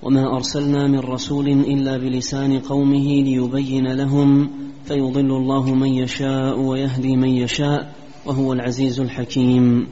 وما 0.03 0.37
أرسلنا 0.37 0.87
من 0.87 0.99
رسول 0.99 1.49
إلا 1.49 1.97
بلسان 1.99 2.59
قومه 2.59 3.23
ليبين 3.23 3.93
لهم 3.93 4.51
فيضل 4.85 5.37
الله 5.37 5.75
من 5.75 5.89
يشاء 5.89 6.61
ويهدي 6.61 7.17
من 7.17 7.29
يشاء 7.29 7.93
وهو 8.27 8.53
العزيز 8.53 9.01
الحكيم. 9.01 9.87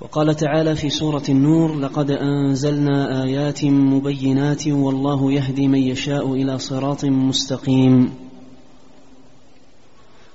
وقال 0.00 0.36
تعالى 0.36 0.74
في 0.74 0.88
سورة 0.88 1.24
النور 1.28 1.74
لقد 1.78 2.10
أنزلنا 2.10 3.22
آيات 3.24 3.64
مبينات 3.64 4.68
والله 4.68 5.32
يهدي 5.32 5.68
من 5.68 5.80
يشاء 5.80 6.32
إلى 6.34 6.58
صراط 6.58 7.04
مستقيم. 7.04 8.23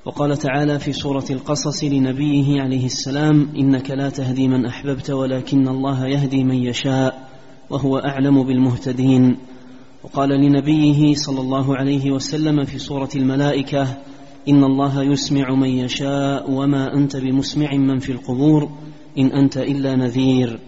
وقال 0.05 0.37
تعالى 0.37 0.79
في 0.79 0.93
سورة 0.93 1.25
القصص 1.29 1.83
لنبيه 1.83 2.61
عليه 2.61 2.85
السلام 2.85 3.49
إنك 3.57 3.91
لا 3.91 4.09
تهدي 4.09 4.47
من 4.47 4.65
أحببت 4.65 5.09
ولكن 5.09 5.67
الله 5.67 6.07
يهدي 6.07 6.43
من 6.43 6.55
يشاء 6.55 7.29
وهو 7.69 7.97
أعلم 7.97 8.43
بالمهتدين. 8.43 9.37
وقال 10.03 10.29
لنبيه 10.29 11.13
صلى 11.13 11.41
الله 11.41 11.75
عليه 11.75 12.11
وسلم 12.11 12.63
في 12.63 12.77
سورة 12.77 13.09
الملائكة 13.15 13.97
إن 14.49 14.63
الله 14.63 15.03
يسمع 15.03 15.55
من 15.55 15.69
يشاء 15.69 16.51
وما 16.51 16.93
أنت 16.93 17.17
بمسمع 17.17 17.71
من 17.73 17.99
في 17.99 18.11
القبور 18.11 18.69
إن 19.17 19.25
أنت 19.25 19.57
إلا 19.57 19.95
نذير. 19.95 20.59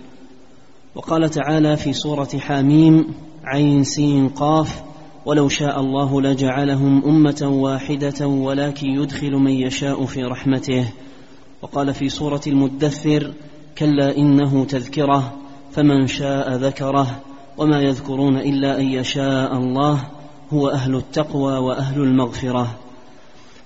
وقال 0.96 1.30
تعالى 1.30 1.78
في 1.78 1.94
سورة 1.94 2.30
حاميم 2.40 3.06
عين 3.44 3.84
سين 3.84 4.28
قاف 4.30 4.91
ولو 5.26 5.50
شاء 5.50 5.80
الله 5.80 6.22
لجعلهم 6.22 7.04
أمة 7.06 7.50
واحدة 7.52 8.28
ولكن 8.28 8.88
يدخل 8.88 9.32
من 9.32 9.52
يشاء 9.52 10.06
في 10.06 10.24
رحمته. 10.24 10.88
وقال 11.62 11.94
في 11.94 12.10
سورة 12.10 12.42
المدثر 12.48 13.34
كلا 13.78 14.18
إنه 14.18 14.66
تذكرة 14.66 15.34
فمن 15.72 16.08
شاء 16.08 16.56
ذكره 16.56 17.22
وما 17.58 17.82
يذكرون 17.82 18.38
إلا 18.38 18.80
أن 18.80 18.86
يشاء 18.86 19.58
الله 19.58 20.08
هو 20.54 20.70
أهل 20.70 20.96
التقوى 20.96 21.58
وأهل 21.58 22.02
المغفرة. 22.02 22.78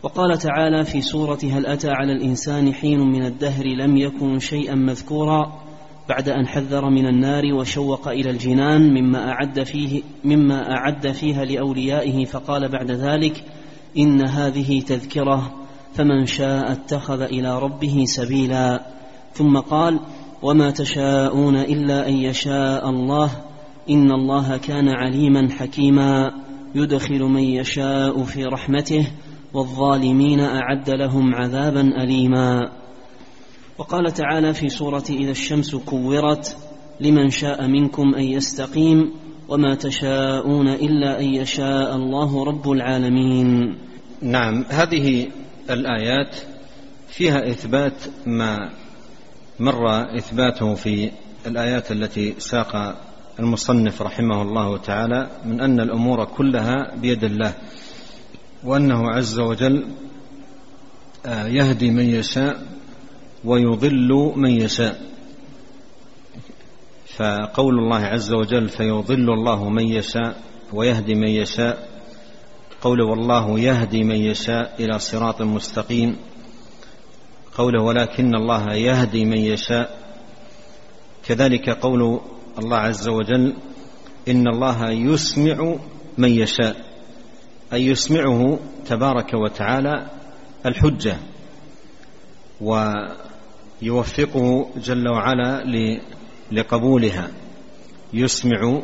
وقال 0.04 0.38
تعالى 0.38 0.84
في 0.84 1.02
سورة 1.02 1.40
هل 1.44 1.66
أتى 1.66 1.90
على 1.90 2.14
الإنسان 2.14 2.74
حين 2.74 3.00
من 3.00 3.26
الدهر 3.26 3.66
لم 3.66 3.98
يكن 3.98 4.40
شيئا 4.40 4.76
مذكورا؟ 4.76 5.65
بعد 6.10 6.30
أن 6.30 6.48
حذر 6.48 6.90
من 6.90 7.06
النار 7.08 7.54
وشوق 7.54 8.08
إلى 8.08 8.30
الجنان 8.30 8.94
مما 8.94 9.32
أعد 9.32 9.64
فيه 9.64 10.02
مما 10.24 10.72
أعد 10.72 11.12
فيها 11.12 11.46
لأوليائه 11.46 12.26
فقال 12.26 12.72
بعد 12.72 12.92
ذلك 12.92 13.44
إن 13.98 14.28
هذه 14.28 14.82
تذكرة 14.82 15.52
فمن 15.94 16.26
شاء 16.26 16.72
اتخذ 16.72 17.22
إلى 17.22 17.60
ربه 17.60 18.04
سبيلا. 18.06 18.86
ثم 19.34 19.58
قال 19.58 20.00
وما 20.42 20.72
تشاءون 20.72 21.56
إلا 21.58 22.08
أن 22.08 22.14
يشاء 22.14 22.90
الله 22.90 23.30
إن 23.90 24.12
الله 24.12 24.58
كان 24.58 24.90
عليما 24.90 25.50
حكيما. 25.50 26.32
يدخل 26.76 27.20
من 27.20 27.44
يشاء 27.44 28.24
في 28.24 28.44
رحمته 28.44 29.08
والظالمين 29.54 30.40
أعد 30.40 30.90
لهم 30.90 31.36
عذابا 31.36 31.82
أليما. 31.82 32.72
وقال 33.78 34.12
تعالى 34.14 34.54
في 34.54 34.70
سورة 34.70 35.04
إذا 35.10 35.32
الشمس 35.32 35.76
كورت 35.76 36.58
لمن 37.00 37.30
شاء 37.30 37.68
منكم 37.68 38.16
أن 38.16 38.24
يستقيم 38.24 39.12
وما 39.50 39.76
تشاءون 39.76 40.68
إلا 40.68 41.20
أن 41.20 41.26
يشاء 41.26 41.96
الله 41.96 42.44
رب 42.44 42.72
العالمين. 42.72 43.78
نعم 44.22 44.66
هذه 44.70 45.28
الآيات 45.70 46.36
فيها 47.08 47.50
إثبات 47.50 48.04
ما 48.26 48.70
مر 49.60 50.18
إثباته 50.18 50.74
في 50.76 51.12
الآيات 51.48 51.92
التي 51.92 52.36
ساق 52.38 53.02
المصنف 53.40 54.02
رحمه 54.02 54.42
الله 54.42 54.78
تعالى 54.78 55.30
من 55.46 55.62
أن 55.62 55.80
الأمور 55.80 56.26
كلها 56.26 56.96
بيد 56.96 57.24
الله 57.24 57.54
وأنه 58.64 59.10
عز 59.10 59.40
وجل 59.40 59.88
آه، 61.26 61.48
يهدي 61.48 61.92
من 61.92 62.06
يشاء 62.10 62.62
ويضل 63.46 64.34
من 64.36 64.52
يشاء. 64.52 65.02
فقول 67.16 67.80
الله 67.80 67.98
عز 67.98 68.34
وجل 68.34 68.70
فيضل 68.70 69.34
الله 69.34 69.70
من 69.70 69.88
يشاء 69.88 70.42
ويهدي 70.74 71.16
من 71.16 71.28
يشاء. 71.28 71.90
قوله 72.82 73.06
والله 73.06 73.60
يهدي 73.60 74.04
من 74.04 74.16
يشاء 74.16 74.76
إلى 74.80 75.00
صراط 75.00 75.42
مستقيم. 75.42 76.18
قوله 77.58 77.82
ولكن 77.82 78.36
الله 78.36 78.74
يهدي 78.74 79.26
من 79.26 79.38
يشاء. 79.38 80.00
كذلك 81.26 81.70
قول 81.70 82.20
الله 82.60 82.78
عز 82.78 83.08
وجل 83.08 83.54
إن 84.28 84.48
الله 84.48 84.92
يسمع 84.92 85.76
من 86.18 86.30
يشاء. 86.30 86.76
أي 87.74 87.86
يسمعه 87.88 88.60
تبارك 88.86 89.34
وتعالى 89.34 90.06
الحجة. 90.66 91.18
ويوفقه 93.86 94.70
جل 94.78 95.10
وعلا 95.10 95.64
لقبولها. 96.52 97.28
يسمع 98.14 98.82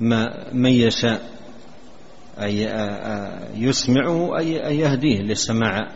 ما 0.00 0.52
من 0.52 0.70
يشاء. 0.70 1.22
أي 2.38 2.62
يسمعه 3.56 4.38
أي 4.38 4.78
يهديه 4.78 5.22
لسماع 5.22 5.88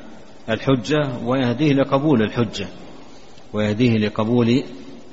الحجة 0.51 1.19
ويهديه 1.25 1.73
لقبول 1.73 2.23
الحجة. 2.23 2.67
ويهديه 3.53 3.93
لقبول 3.93 4.63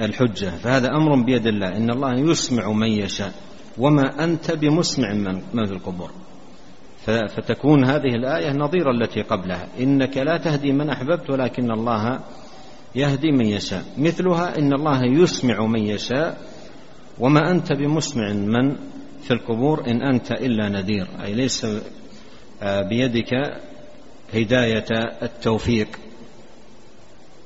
الحجة. 0.01 0.49
فهذا 0.49 0.87
أمر 0.87 1.21
بيد 1.25 1.47
الله. 1.47 1.77
إن 1.77 1.89
الله 1.89 2.31
يسمع 2.31 2.71
من 2.71 2.87
يشاء. 2.87 3.33
وما 3.77 4.23
أنت 4.23 4.51
بمسمع 4.51 5.13
من, 5.13 5.41
من 5.53 5.65
في 5.65 5.73
القبور. 5.73 6.11
فتكون 7.05 7.85
هذه 7.85 8.15
الآية 8.15 8.53
نظير 8.53 8.91
التي 8.91 9.21
قبلها. 9.21 9.67
إنك 9.79 10.17
لا 10.17 10.37
تهدي 10.37 10.71
من 10.71 10.89
أحببت 10.89 11.29
ولكن 11.29 11.71
الله 11.71 12.19
يهدي 12.95 13.31
من 13.31 13.45
يشاء. 13.45 13.83
مثلها 13.97 14.57
إن 14.57 14.73
الله 14.73 15.05
يسمع 15.05 15.65
من 15.65 15.79
يشاء 15.79 16.41
وما 17.19 17.51
أنت 17.51 17.73
بمسمع 17.73 18.33
من 18.33 18.75
في 19.23 19.31
القبور 19.31 19.87
إن 19.87 20.01
أنت 20.01 20.31
إلا 20.31 20.69
نذير. 20.69 21.07
أي 21.23 21.33
ليس 21.33 21.67
آه، 22.61 22.81
بيدك 22.81 23.59
هداية 24.33 24.85
التوفيق 25.23 25.87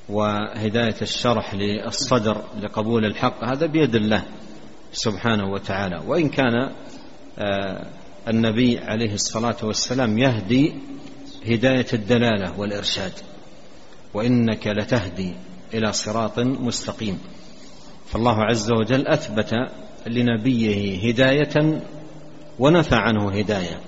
وهداية 0.08 0.96
الشرح 1.02 1.54
للصدر 1.54 2.44
لقبول 2.62 3.04
الحق. 3.04 3.44
هذا 3.44 3.66
بيد 3.66 3.94
الله 3.94 4.24
سبحانه 4.92 5.52
وتعالى. 5.52 6.02
وإن 6.06 6.28
كان 6.28 6.70
آه، 7.38 7.86
النبي 8.28 8.78
عليه 8.78 9.14
الصلاة 9.14 9.56
والسلام 9.62 10.18
يهدي 10.18 10.74
هداية 11.46 11.86
الدلالة 11.92 12.60
والإرشاد. 12.60 13.12
وإنك 14.16 14.66
لتهدي 14.66 15.32
إلى 15.74 15.92
صراط 15.92 16.38
مستقيم. 16.38 17.18
فالله 18.06 18.44
عز 18.44 18.72
وجل 18.72 19.08
أثبت 19.08 19.54
لنبيه 20.06 21.08
هداية 21.08 21.82
ونفى 22.58 22.94
عنه 22.94 23.30
هداية. 23.30 23.80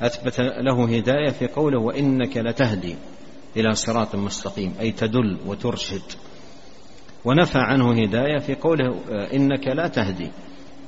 أثبت 0.00 0.40
له 0.40 0.96
هداية 0.96 1.30
في 1.30 1.46
قوله 1.46 1.80
وإنك 1.80 2.36
لتهدي 2.36 2.96
إلى 3.56 3.74
صراط 3.74 4.14
مستقيم 4.14 4.74
أي 4.80 4.92
تدل 4.92 5.38
وترشد. 5.46 6.02
ونفى 7.24 7.58
عنه 7.58 8.02
هداية 8.02 8.38
في 8.38 8.54
قوله 8.54 9.00
إنك 9.34 9.68
لا 9.68 9.88
تهدي. 9.88 10.30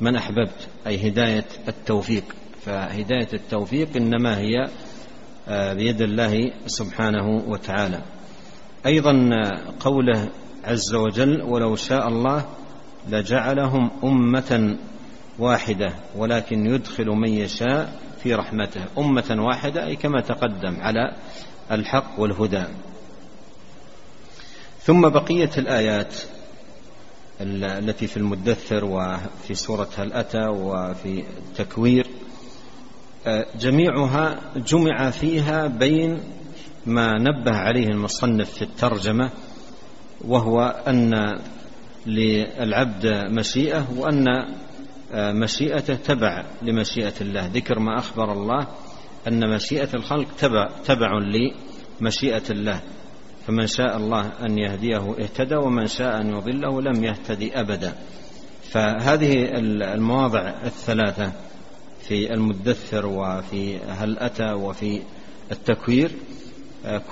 من 0.00 0.16
أحببت؟ 0.16 0.68
أي 0.86 1.08
هداية 1.08 1.44
التوفيق. 1.68 2.24
فهداية 2.60 3.28
التوفيق 3.34 3.96
إنما 3.96 4.38
هي 4.38 4.68
آه، 5.48 5.74
بيد 5.74 6.00
الله 6.00 6.52
سبحانه 6.66 7.42
وتعالى. 7.48 8.02
أيضا 8.86 9.30
قوله 9.80 10.28
عز 10.64 10.94
وجل 10.94 11.42
ولو 11.42 11.76
شاء 11.76 12.08
الله 12.08 12.46
لجعلهم 13.08 13.90
أمة 14.04 14.76
واحدة 15.38 15.92
ولكن 16.16 16.66
يدخل 16.66 17.06
من 17.06 17.28
يشاء 17.28 18.00
في 18.22 18.34
رحمته. 18.34 18.84
أمة 18.98 19.36
واحدة 19.38 19.86
أي 19.86 19.96
كما 19.96 20.20
تقدم 20.20 20.80
على 20.80 21.16
الحق 21.70 22.20
والهدى. 22.20 22.64
ثم 24.80 25.08
بقية 25.08 25.50
الآيات 25.58 26.14
التي 27.40 28.06
في 28.06 28.16
المدثر 28.16 28.84
وفي 28.84 29.54
سورة 29.54 29.88
هل 29.98 30.12
أتى 30.12 30.46
وفي 30.46 31.24
التكوير 31.38 32.06
جميعها 33.60 34.40
جمع 34.56 35.10
فيها 35.10 35.66
بين 35.66 36.20
ما 36.86 37.18
نبه 37.18 37.56
عليه 37.56 37.86
المصنف 37.86 38.50
في 38.50 38.62
الترجمة 38.62 39.30
وهو 40.24 40.60
أن 40.88 41.38
للعبد 42.06 43.06
مشيئة 43.30 43.86
وأن 43.96 44.26
مشيئته 45.14 45.94
تبع 45.94 46.44
لمشيئة 46.62 47.12
الله. 47.20 47.46
ذكر 47.46 47.78
ما 47.78 47.98
أخبر 47.98 48.32
الله 48.32 48.66
أن 49.28 49.54
مشيئة 49.54 49.88
الخلق 49.94 50.28
تبع, 50.38 50.68
تبع 50.84 51.18
لمشيئة 52.00 52.42
الله. 52.50 52.80
فمن 53.46 53.66
شاء 53.66 53.96
الله 53.96 54.32
أن 54.46 54.58
يهديه 54.58 55.14
اهتدى 55.20 55.56
ومن 55.56 55.86
شاء 55.86 56.20
أن 56.20 56.28
يضله 56.28 56.82
لم 56.82 57.04
يهتدي 57.04 57.60
أبدا. 57.60 57.94
فهذه 58.62 59.48
المواضع 59.94 60.54
الثلاثة 60.64 61.32
في 62.00 62.34
المدثر 62.34 63.06
وفي 63.06 63.78
هل 63.78 64.18
أتى 64.18 64.52
وفي 64.52 65.02
التكوير. 65.52 66.10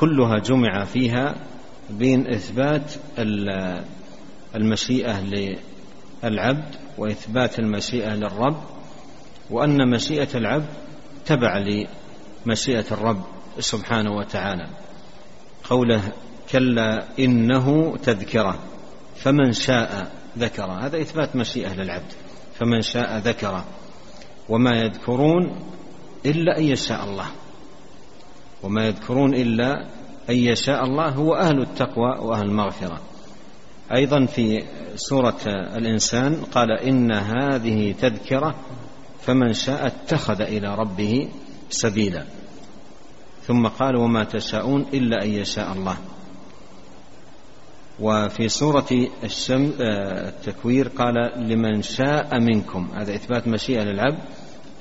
كلها 0.01 0.39
جمع 0.39 0.85
فيها 0.85 1.35
بين 1.91 2.27
إثبات 2.35 2.93
المشيئة 4.55 5.21
للعبد 5.21 6.75
وإثبات 6.99 7.59
المشيئة 7.59 8.15
للرب 8.15 8.57
وأن 9.51 9.91
مشيئة 9.91 10.29
العبد 10.35 10.69
تبع 11.27 11.59
لمشيئة 12.47 12.85
الرب 12.91 13.23
سبحانه 13.59 14.13
وتعالى. 14.13 14.67
قوله 15.65 16.13
كلا 16.53 17.05
إنه 17.19 17.97
تذكرة 17.97 18.59
فمن 19.17 19.53
شاء 19.53 20.13
ذكر. 20.39 20.65
هذا 20.65 21.01
إثبات 21.01 21.37
مشيئة 21.37 21.75
للعبد 21.75 22.13
فمن 22.55 22.83
شاء 22.83 23.19
ذكره 23.19 23.65
وما 24.49 24.71
يذكرون 24.71 25.71
إلا 26.27 26.59
أن 26.59 26.65
يشاء 26.65 27.05
الله. 27.05 27.27
وما 28.63 28.87
يذكرون 28.87 29.35
إلا 29.35 29.87
أن 30.31 30.37
يشاء 30.37 30.85
الله 30.85 31.09
هو 31.09 31.35
أهل 31.35 31.61
التقوى 31.61 32.19
وأهل 32.19 32.47
المغفرة. 32.47 33.01
أيضا 33.95 34.27
في 34.27 34.63
سورة 34.95 35.41
الإنسان 35.47 36.35
قال 36.35 36.71
إن 36.73 37.13
هذه 37.13 37.93
تذكرة 37.93 38.55
فمن 39.21 39.53
شاء 39.53 39.87
اتخذ 39.87 40.41
إلى 40.41 40.75
ربه 40.75 41.29
سبيلا. 41.71 42.25
ثم 43.43 43.67
قال 43.67 43.97
وما 43.97 44.25
تشاءون 44.25 44.87
إلا 44.95 45.25
أن 45.25 45.29
يشاء 45.31 45.73
الله. 45.73 45.97
وفي 48.01 48.49
سورة 48.49 48.89
الشم 49.25 49.73
التكوير 49.81 50.89
قال 50.89 51.15
لمن 51.37 51.83
شاء 51.83 52.41
منكم. 52.41 52.89
هذا 52.95 53.15
إثبات 53.15 53.49
مشيئة 53.49 53.83
للعبد 53.83 54.19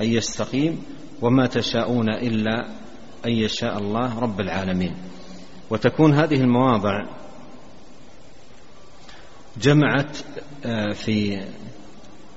أن 0.02 0.08
يستقيم. 0.08 0.84
وما 1.22 1.48
تشاءون 1.48 2.10
إلا 2.10 2.68
أن 3.26 3.32
يشاء 3.32 3.78
الله 3.78 4.19
رب 4.19 4.39
العالمين. 4.39 4.95
وتكون 5.69 6.13
هذه 6.13 6.41
المواضع 6.41 7.05
جمعت 9.57 10.17
آه، 10.65 10.93
في 10.93 11.43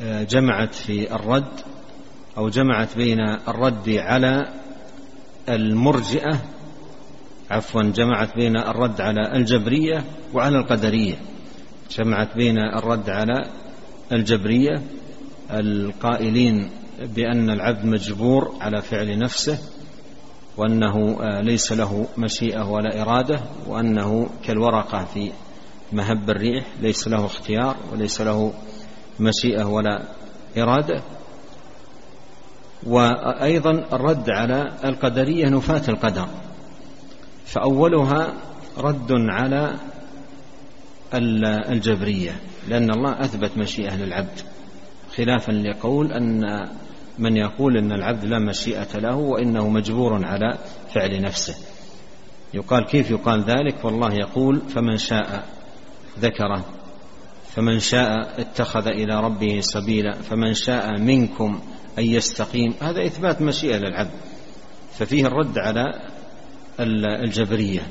آه، 0.03 0.23
جمعت 0.23 0.75
في 0.75 1.15
الرد 1.15 1.61
أو 2.39 2.49
جمعت 2.49 2.97
بين 2.97 3.21
الرد 3.21 3.89
على 3.89 4.53
المرجئة 5.49 6.43
عفوا 7.51 7.83
جمعت 7.83 8.37
بين 8.37 8.57
الرد 8.57 9.01
على 9.01 9.37
الجبرية 9.37 10.05
وعلى 10.35 10.59
القدرية. 10.59 11.15
جمعت 11.91 12.37
بين 12.37 12.59
الرد 12.59 13.11
على 13.11 13.45
الجبرية 14.13 14.83
القائلين 15.51 16.71
بأن 17.15 17.51
العبد 17.51 17.85
مجبور 17.85 18.55
على 18.61 18.83
فعل 18.83 19.19
نفسه 19.19 19.59
وأنه 20.57 21.17
آه، 21.21 21.41
ليس 21.41 21.73
له 21.73 22.07
مشيئة 22.19 22.71
ولا 22.71 23.03
إرادة 23.03 23.41
وأنه 23.67 24.29
كالورقة 24.45 25.05
في 25.05 25.33
مهب 25.93 26.31
الريح 26.31 26.67
ليس 26.81 27.09
له 27.09 27.27
اختيار 27.27 27.77
وليس 27.93 28.21
له 28.21 28.53
مشيئة 29.21 29.65
ولا 29.65 30.03
إرادة. 30.59 31.03
وأيضا 32.87 33.71
الرد 33.71 34.31
على 34.31 34.73
القدرية 34.85 35.49
نفاة 35.49 35.83
القدر. 35.89 36.29
فأولها 37.47 38.35
رد 38.79 39.13
على 39.13 39.77
الجبرية 41.73 42.41
لأن 42.69 42.91
الله 42.91 43.21
أثبت 43.21 43.59
مشيئة 43.59 43.97
للعبد 43.97 44.41
خلافا 45.17 45.53
لقول 45.53 46.13
أن 46.13 46.45
من 47.19 47.37
يقول 47.37 47.77
أن 47.77 47.93
العبد 47.93 48.25
لا 48.25 48.39
مشيئة 48.39 48.99
له 48.99 49.17
وإنه 49.17 49.69
مجبور 49.69 50.27
على 50.27 50.59
فعل 50.95 51.23
نفسه. 51.23 51.55
يقال 52.55 52.87
كيف 52.87 53.11
يقال 53.11 53.43
ذلك؟ 53.43 53.85
والله 53.85 54.15
يقول 54.15 54.61
فمن 54.69 54.97
شاء 54.99 55.45
ذكره 56.21 56.65
فمن 57.57 57.79
شاء 57.79 58.41
اتخذ 58.41 58.87
إلى 58.87 59.21
ربه 59.21 59.61
سبيلا 59.61 60.13
فمن 60.13 60.55
شاء 60.55 60.99
منكم 60.99 61.61
أن 61.99 62.05
يستقيم. 62.05 62.75
هذا 62.81 63.07
إثبات 63.07 63.43
مشيئة 63.43 63.77
للعبد. 63.77 64.11
ففيه 64.99 65.27
الرد 65.27 65.59
على 65.59 66.01
الجبرية. 67.25 67.83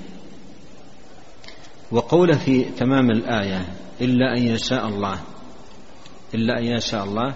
وقوله 1.91 2.37
في 2.37 2.63
تمام 2.63 3.11
الآية 3.11 3.65
إلا 4.01 4.37
أن 4.37 4.43
يشاء 4.43 4.87
الله 4.87 5.19
إلا 6.35 6.59
أن 6.59 6.63
يشاء 6.63 7.03
الله 7.03 7.33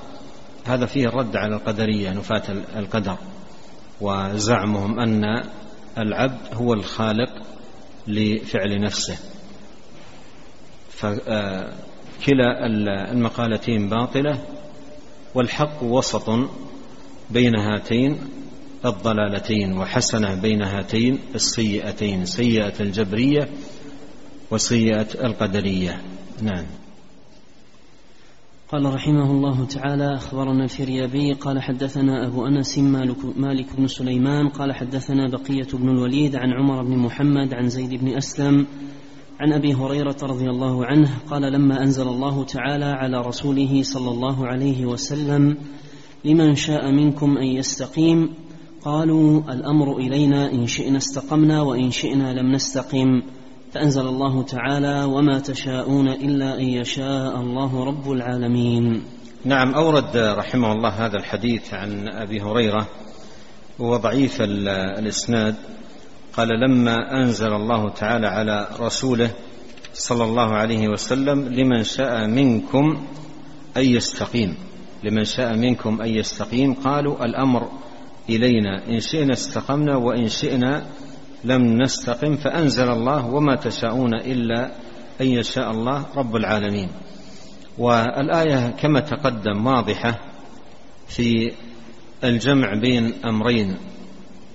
هذا 0.67 0.85
فيه 0.85 1.05
الرد 1.07 1.35
على 1.35 1.55
القدرية 1.55 2.09
نفاة 2.09 2.43
القدر 2.75 3.17
وزعمهم 4.01 4.99
أن 4.99 5.43
العبد 5.97 6.53
هو 6.53 6.73
الخالق 6.73 7.29
لفعل 8.07 8.81
نفسه. 8.81 9.17
فكلا 10.89 12.65
المقالتين 13.11 13.89
باطلة 13.89 14.39
والحق 15.35 15.83
وسط 15.83 16.29
بين 17.29 17.55
هاتين 17.55 18.19
الضلالتين 18.85 19.77
وحسنة 19.77 20.41
بين 20.41 20.61
هاتين 20.61 21.19
السيئتين 21.35 22.25
سيئة 22.25 22.73
الجبرية 22.79 23.49
وسيئة 24.51 25.07
القدرية. 25.25 26.01
نعم. 26.41 26.65
قال 28.71 28.93
رحمه 28.93 29.31
الله 29.31 29.65
تعالى 29.65 30.15
أخبرنا 30.15 30.63
الفريابي 30.63 31.33
قال 31.33 31.61
حدثنا 31.61 32.27
أبو 32.27 32.47
أنس 32.47 32.77
مالك, 32.77 33.37
مالك 33.37 33.75
بن 33.77 33.87
سليمان 33.87 34.49
قال 34.49 34.75
حدثنا 34.75 35.27
بقية 35.27 35.67
بن 35.73 35.89
الوليد 35.89 36.35
عن 36.35 36.53
عمر 36.53 36.83
بن 36.83 36.97
محمد 36.97 37.53
عن 37.53 37.69
زيد 37.69 37.93
بن 37.93 38.17
أسلم 38.17 38.67
عن 39.39 39.53
أبي 39.53 39.73
هريرة 39.73 40.15
رضي 40.23 40.49
الله 40.49 40.85
عنه 40.85 41.09
قال 41.29 41.41
لما 41.53 41.83
أنزل 41.83 42.07
الله 42.07 42.43
تعالى 42.43 42.85
على 42.85 43.21
رسوله 43.21 43.83
صلى 43.83 44.11
الله 44.11 44.47
عليه 44.47 44.85
وسلم 44.85 45.57
لمن 46.25 46.55
شاء 46.55 46.91
منكم 46.91 47.37
أن 47.37 47.47
يستقيم 47.47 48.29
قالوا 48.81 49.53
الأمر 49.53 49.97
إلينا 49.97 50.51
إن 50.51 50.67
شئنا 50.67 50.97
استقمنا 50.97 51.61
وإن 51.61 51.91
شئنا 51.91 52.33
لم 52.33 52.51
نستقم. 52.51 53.21
فأنزل 53.77 54.07
الله 54.07 54.43
تعالى 54.43 55.03
وما 55.03 55.39
تشاءون 55.39 56.07
إلا 56.07 56.59
أن 56.59 56.65
يشاء 56.65 57.41
الله 57.41 57.83
رب 57.85 58.11
العالمين. 58.11 59.03
نعم 59.45 59.73
أورد 59.73 60.17
رحمه 60.17 60.71
الله 60.71 60.89
هذا 60.89 61.17
الحديث 61.17 61.73
عن 61.73 62.07
أبي 62.07 62.41
هريرة 62.41 62.87
وهو 63.79 63.97
ضعيف 63.97 64.41
الإسناد. 64.41 65.55
قال 66.33 66.47
لما 66.47 67.21
أنزل 67.21 67.53
الله 67.53 67.89
تعالى 67.89 68.27
على 68.27 68.67
رسوله 68.79 69.29
صلى 69.93 70.23
الله 70.23 70.49
عليه 70.53 70.87
وسلم 70.87 71.47
لمن 71.47 71.83
شاء 71.83 72.27
منكم 72.27 72.97
أن 73.77 73.85
يستقيم. 73.85 74.57
لمن 75.03 75.23
شاء 75.23 75.55
منكم 75.55 76.01
أن 76.01 76.09
يستقيم 76.09 76.73
قالوا 76.73 77.25
الأمر 77.25 77.67
إلينا 78.29 78.87
إن 78.89 78.99
شئنا 78.99 79.33
استقمنا 79.33 79.95
وإن 79.95 80.29
شئنا 80.29 80.85
لم 81.43 81.81
نستقم 81.81 82.35
فأنزل 82.35 82.89
الله 82.89 83.25
وما 83.25 83.55
تشاءون 83.55 84.13
إلا 84.13 84.71
أن 85.21 85.25
يشاء 85.25 85.71
الله 85.71 86.05
رب 86.15 86.35
العالمين. 86.35 86.89
والآية 87.77 88.69
كما 88.69 88.99
تقدم 88.99 89.67
واضحة 89.67 90.19
في 91.07 91.51
الجمع 92.23 92.73
بين 92.73 93.13
أمرين 93.25 93.77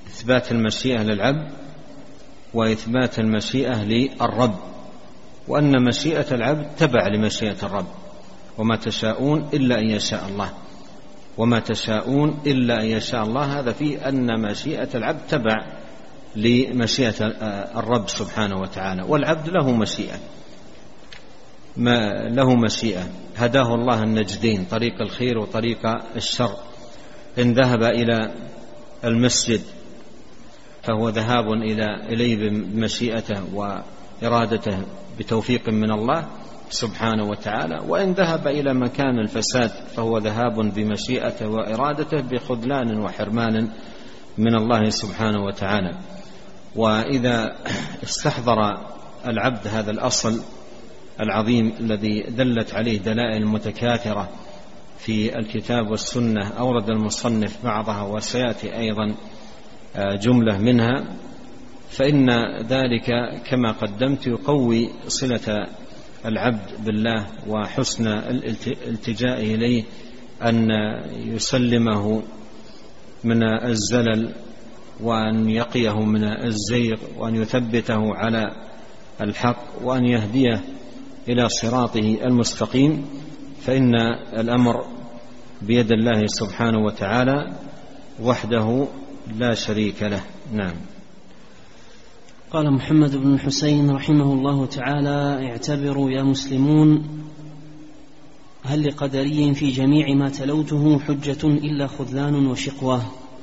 إثبات 0.06 0.52
المشيئة 0.52 1.02
للعبد 1.02 1.48
وإثبات 2.54 3.18
المشيئة 3.18 3.84
للرب 3.84 4.54
وأن 5.48 5.84
مشيئة 5.84 6.34
العبد 6.34 6.66
تبع 6.78 7.08
لمشيئة 7.08 7.56
الرب 7.62 7.86
وما 8.58 8.76
تشاءون 8.76 9.48
إلا 9.54 9.78
أن 9.78 9.90
يشاء 9.90 10.28
الله. 10.28 10.52
وما 11.38 11.60
تشاءون 11.60 12.40
إلا 12.46 12.80
أن 12.82 12.86
يشاء 12.86 13.24
الله 13.24 13.60
هذا 13.60 13.72
في 13.72 14.08
أن 14.08 14.40
مشيئة 14.40 14.88
العبد 14.94 15.20
تبع 15.28 15.81
لمشيئة 16.36 17.14
الرب 17.78 18.08
سبحانه 18.08 18.60
وتعالى. 18.60 19.02
والعبد 19.08 19.48
له 19.48 19.70
مشيئة. 19.70 20.18
ما 21.76 22.28
له 22.28 22.54
مشيئة. 22.54 23.02
هداه 23.36 23.74
الله 23.74 24.02
النجدين 24.02 24.64
طريق 24.64 25.02
الخير 25.02 25.38
وطريق 25.38 25.78
الشر. 26.16 26.56
إن 27.38 27.52
ذهب 27.52 27.82
إلى 27.82 28.34
المسجد 29.04 29.60
فهو 30.82 31.08
ذهاب 31.08 31.52
إلى 31.52 31.86
إليه 32.12 32.36
بمشيئته 32.50 33.54
وإرادته 33.54 34.78
بتوفيق 35.18 35.68
من 35.68 35.92
الله 35.92 36.26
سبحانه 36.70 37.24
وتعالى. 37.24 37.80
وإن 37.88 38.12
ذهب 38.12 38.46
إلى 38.48 38.74
مكان 38.74 39.18
الفساد 39.18 39.70
فهو 39.70 40.18
ذهاب 40.18 40.74
بمشيئته 40.74 41.48
وإرادته 41.48 42.20
بخذلان 42.20 43.00
وحرمان 43.00 43.68
من 44.38 44.54
الله 44.54 44.88
سبحانه 44.88 45.44
وتعالى. 45.44 45.98
وإذا 46.76 47.56
استحضر 48.02 48.78
العبد 49.26 49.66
هذا 49.66 49.90
الأصل 49.90 50.40
العظيم 51.20 51.72
الذي 51.80 52.22
دلت 52.22 52.74
عليه 52.74 52.98
دلائل 52.98 53.46
متكاثرة 53.46 54.28
في 54.98 55.38
الكتاب 55.38 55.90
والسنة 55.90 56.48
أورد 56.48 56.90
المصنف 56.90 57.64
بعضها 57.64 58.02
وسيأتي 58.02 58.76
أيضا 58.76 59.14
آه، 59.96 60.16
جملة 60.16 60.58
منها 60.58 61.04
فإن 61.90 62.30
ذلك 62.66 63.10
كما 63.50 63.72
قدمت 63.72 64.26
يقوي 64.26 64.90
صلة 65.06 65.66
العبد 66.26 66.84
بالله 66.84 67.26
وحسن 67.48 68.06
الالتجاء 68.06 69.40
إليه 69.40 69.84
أن 70.42 70.70
يسلمه 71.14 72.22
من 73.24 73.42
الزلل 73.42 74.32
وأن 75.02 75.50
يقيه 75.50 76.04
من 76.04 76.24
الزيغ 76.24 76.98
وأن 77.18 77.36
يثبته 77.36 78.14
على 78.14 78.44
الحق 79.20 79.64
وأن 79.84 80.04
يهديه 80.04 80.62
إلى 81.28 81.48
صراطه 81.48 82.18
المستقيم 82.24 83.04
فإن 83.62 83.94
الأمر 84.38 84.84
بيد 85.62 85.92
الله 85.92 86.26
سبحانه 86.26 86.78
وتعالى 86.78 87.52
وحده 88.22 88.86
لا 89.38 89.54
شريك 89.54 90.02
له. 90.02 90.20
نعم. 90.52 90.74
قال 92.50 92.72
محمد 92.72 93.16
بن 93.16 93.34
الحسين 93.34 93.90
رحمه 93.90 94.32
الله 94.32 94.66
تعالى 94.66 95.50
اعتبروا 95.50 96.10
يا 96.10 96.22
مسلمون 96.22 97.08
هل 98.62 98.88
لقدري 98.88 99.54
في 99.54 99.70
جميع 99.70 100.14
ما 100.14 100.28
تلوته 100.28 100.98
حجة 100.98 101.46
إلا 101.46 101.86
خذلان 101.86 102.46
وشقوة. 102.46 103.02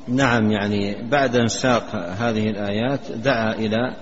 نعم 0.10 0.52
يعني 0.52 1.10
بعد 1.10 1.36
أن 1.36 1.48
ساق 1.48 1.96
هذه 1.96 2.50
الآيات 2.50 3.12
دعا 3.12 3.54
إلى 3.54 3.96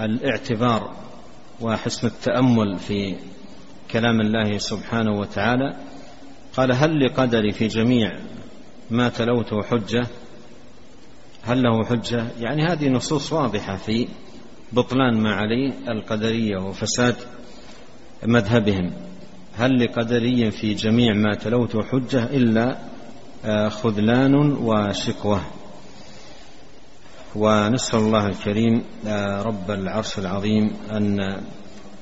الاعتبار 0.00 0.96
وحسن 1.60 2.06
التأمل 2.06 2.78
في 2.78 3.16
كلام 3.90 4.20
الله 4.20 4.58
سبحانه 4.58 5.12
وتعالى. 5.12 5.76
قال 6.56 6.72
هل 6.72 7.06
لقدري 7.06 7.52
في 7.52 7.66
جميع 7.66 8.18
ما 8.90 9.08
تلوته 9.08 9.62
حجة؟ 9.62 10.06
هل 11.42 11.62
له 11.62 11.84
حجة؟ 11.84 12.26
يعني 12.40 12.62
هذه 12.62 12.88
نصوص 12.88 13.32
واضحة 13.32 13.76
في 13.76 14.08
بطلان 14.72 15.20
ما 15.20 15.34
عليه 15.34 15.72
القدرية 15.88 16.56
وفساد 16.56 17.14
مذهبهم. 18.26 18.92
هل 19.56 19.84
لقدري 19.84 20.50
في 20.50 20.74
جميع 20.74 21.14
ما 21.14 21.34
تلوته 21.34 21.82
حجة؟ 21.82 22.24
إلا 22.24 22.78
خذلان 23.68 24.34
وشكوة 24.52 25.40
ونسأل 27.36 27.98
الله 27.98 28.26
الكريم 28.26 28.82
آه، 29.06 29.42
رب 29.42 29.70
العرش 29.70 30.18
العظيم 30.18 30.70
أن 30.90 31.36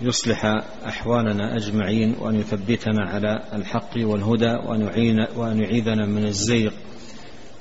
يصلح 0.01 0.45
أحوالنا 0.87 1.57
أجمعين 1.57 2.17
وأن 2.21 2.35
يثبتنا 2.35 3.09
على 3.09 3.43
الحق 3.53 3.91
والهدى 3.97 4.55
وأن 4.67 4.81
يعين 4.81 5.27
وأن 5.37 5.61
يعيذنا 5.61 6.07
من 6.07 6.27
الزيغ 6.27 6.73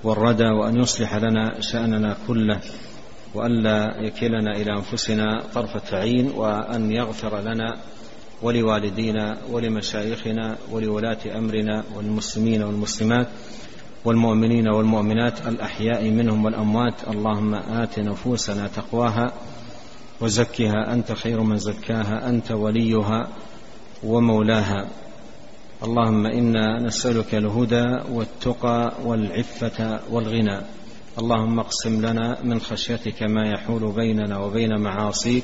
والردى 0.03 0.49
وأن 0.49 0.79
يصلح 0.79 1.15
لنا 1.15 1.61
شأننا 1.61 2.17
كله 2.27 2.59
وألا 3.33 4.01
يكلنا 4.01 4.51
إلى 4.51 4.71
أنفسنا 4.77 5.43
طرفة 5.53 5.97
عين 5.97 6.31
وأن 6.35 6.91
يغفر 6.91 7.41
لنا 7.41 7.75
ولوالدينا 8.45 9.37
ولمشايخنا 9.51 10.57
ولولاة 10.71 11.17
أمرنا 11.37 11.83
والمسلمين 11.95 12.63
والمسلمات 12.63 13.27
والمؤمنين 14.05 14.67
والمؤمنات 14.67 15.47
الأحياء 15.47 16.09
منهم 16.09 16.45
والأموات. 16.45 16.93
اللهم 17.07 17.53
آت 17.55 17.99
نفوسنا 17.99 18.67
تقواها 18.67 19.33
وزكها. 20.21 20.93
أنت 20.93 21.11
خير 21.11 21.41
من 21.41 21.57
زكاها. 21.57 22.29
أنت 22.29 22.51
وليها 22.51 23.27
ومولاها. 24.03 24.87
اللهم 25.83 26.25
إنا 26.25 26.79
نسألك 26.79 27.35
الهدى 27.35 27.87
والتقى 28.11 28.93
والعفة 29.05 29.99
والغنى. 30.11 30.61
اللهم 31.19 31.59
اقسم 31.59 32.05
لنا 32.05 32.37
من 32.43 32.59
خشيتك 32.59 33.23
ما 33.23 33.49
يحول 33.49 33.91
بيننا 33.91 34.37
وبين 34.37 34.81
معاصيك. 34.81 35.43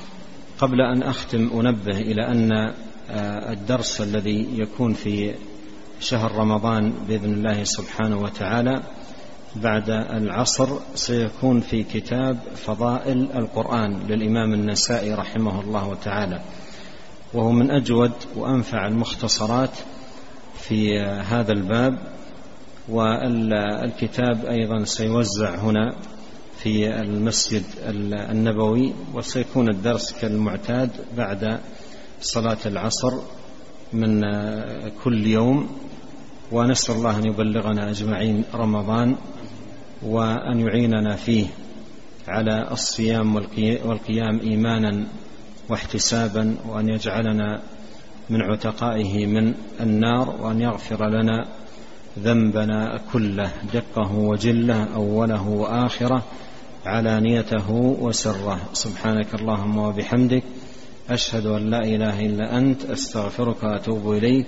قبل 0.61 0.81
أن 0.81 1.03
أختم 1.03 1.49
أنبه 1.59 1.97
إلى 1.97 2.27
أن 2.27 2.51
آه، 3.09 3.51
الدرس 3.51 4.01
الذي 4.01 4.47
يكون 4.57 4.93
في 4.93 5.33
شهر 5.99 6.31
رمضان 6.31 6.93
بإذن 7.07 7.33
الله 7.33 7.63
سبحانه 7.63 8.17
وتعالى 8.17 8.81
بعد 9.55 9.89
العصر 9.89 10.79
سيكون 10.95 11.59
في 11.59 11.83
كتاب 11.83 12.37
فضائل 12.55 13.29
القرآن 13.35 13.99
للإمام 14.07 14.53
النسائي 14.53 15.13
رحمه 15.13 15.61
الله 15.61 15.95
تعالى. 15.95 16.41
وهو 17.33 17.51
من 17.51 17.71
أجود 17.71 18.11
وأنفع 18.35 18.87
المختصرات 18.87 19.77
في 20.59 20.99
هذا 20.99 21.51
الباب 21.51 21.99
والكتاب 22.89 24.45
أيضا 24.45 24.83
سيوزع 24.83 25.55
هنا 25.55 25.95
في 26.63 27.01
المسجد 27.01 27.63
النبوي 28.31 28.93
وسيكون 29.13 29.69
الدرس 29.69 30.13
كالمعتاد 30.21 30.89
بعد 31.17 31.59
صلاة 32.21 32.57
العصر 32.65 33.13
من 33.93 34.21
كل 35.03 35.27
يوم. 35.27 35.69
ونسأل 36.51 36.95
الله 36.95 37.17
أن 37.17 37.25
يبلغنا 37.25 37.89
أجمعين 37.89 38.43
رمضان 38.53 39.15
وأن 40.03 40.59
يعيننا 40.59 41.15
فيه 41.15 41.45
على 42.27 42.71
الصيام 42.71 43.35
والقيام 43.85 44.39
إيمانا 44.39 45.05
واحتسابا 45.69 46.55
وأن 46.67 46.89
يجعلنا 46.89 47.61
من 48.29 48.41
عتقائه 48.41 49.25
من 49.25 49.53
النار 49.79 50.35
وأن 50.41 50.61
يغفر 50.61 51.09
لنا 51.09 51.47
ذنبنا 52.19 53.01
كله 53.13 53.51
دقه 53.73 54.15
وجله 54.15 54.83
أوله 54.95 55.47
وآخره. 55.47 56.23
علانيته 56.85 57.71
وسره. 58.01 58.59
سبحانك 58.73 59.35
اللهم 59.35 59.77
وبحمدك 59.77 60.43
أشهد 61.09 61.45
أن 61.45 61.69
لا 61.69 61.79
إله 61.79 62.19
إلا 62.19 62.57
أنت 62.57 62.85
أستغفرك 62.85 63.63
وأتوب 63.63 64.11
إليك. 64.11 64.47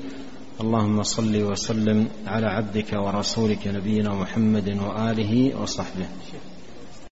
اللهم 0.62 1.04
صل 1.04 1.44
وسلم 1.44 2.08
على 2.28 2.48
عبدك 2.48 2.94
ورسولك 2.94 3.68
نبينا 3.68 4.14
محمد 4.14 4.70
وآله 4.70 5.62
وصحبه. 5.62 6.08